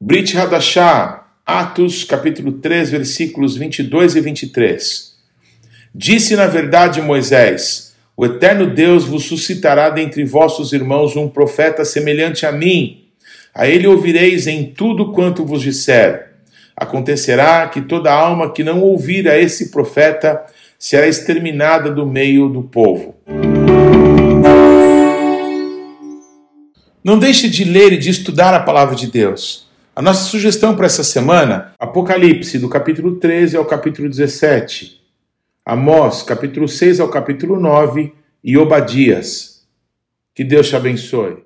Brit 0.00 0.34
Hadashah, 0.34 1.26
Atos 1.44 2.04
capítulo 2.04 2.52
3, 2.52 2.88
versículos 2.88 3.54
22 3.54 4.16
e 4.16 4.20
23. 4.22 5.15
Disse 5.98 6.36
na 6.36 6.46
verdade 6.46 7.00
Moisés: 7.00 7.94
O 8.14 8.26
eterno 8.26 8.66
Deus 8.66 9.06
vos 9.06 9.24
suscitará 9.24 9.88
dentre 9.88 10.26
vossos 10.26 10.74
irmãos 10.74 11.16
um 11.16 11.26
profeta 11.26 11.86
semelhante 11.86 12.44
a 12.44 12.52
mim. 12.52 13.06
A 13.54 13.66
ele 13.66 13.86
ouvireis 13.86 14.46
em 14.46 14.66
tudo 14.66 15.10
quanto 15.12 15.42
vos 15.42 15.62
disser. 15.62 16.32
Acontecerá 16.76 17.66
que 17.68 17.80
toda 17.80 18.12
alma 18.12 18.52
que 18.52 18.62
não 18.62 18.82
ouvir 18.82 19.26
a 19.26 19.38
esse 19.38 19.70
profeta 19.70 20.44
será 20.78 21.08
exterminada 21.08 21.90
do 21.90 22.04
meio 22.04 22.50
do 22.50 22.62
povo. 22.62 23.16
Não 27.02 27.18
deixe 27.18 27.48
de 27.48 27.64
ler 27.64 27.94
e 27.94 27.96
de 27.96 28.10
estudar 28.10 28.52
a 28.52 28.60
palavra 28.60 28.94
de 28.94 29.06
Deus. 29.06 29.66
A 29.94 30.02
nossa 30.02 30.24
sugestão 30.24 30.76
para 30.76 30.84
essa 30.84 31.02
semana, 31.02 31.72
Apocalipse, 31.78 32.58
do 32.58 32.68
capítulo 32.68 33.16
13 33.16 33.56
ao 33.56 33.64
capítulo 33.64 34.10
17, 34.10 35.05
Amós, 35.68 36.22
capítulo 36.22 36.68
6 36.68 37.00
ao 37.00 37.08
capítulo 37.08 37.58
9 37.58 38.14
e 38.44 38.56
Obadias. 38.56 39.66
Que 40.32 40.44
Deus 40.44 40.68
te 40.68 40.76
abençoe. 40.76 41.44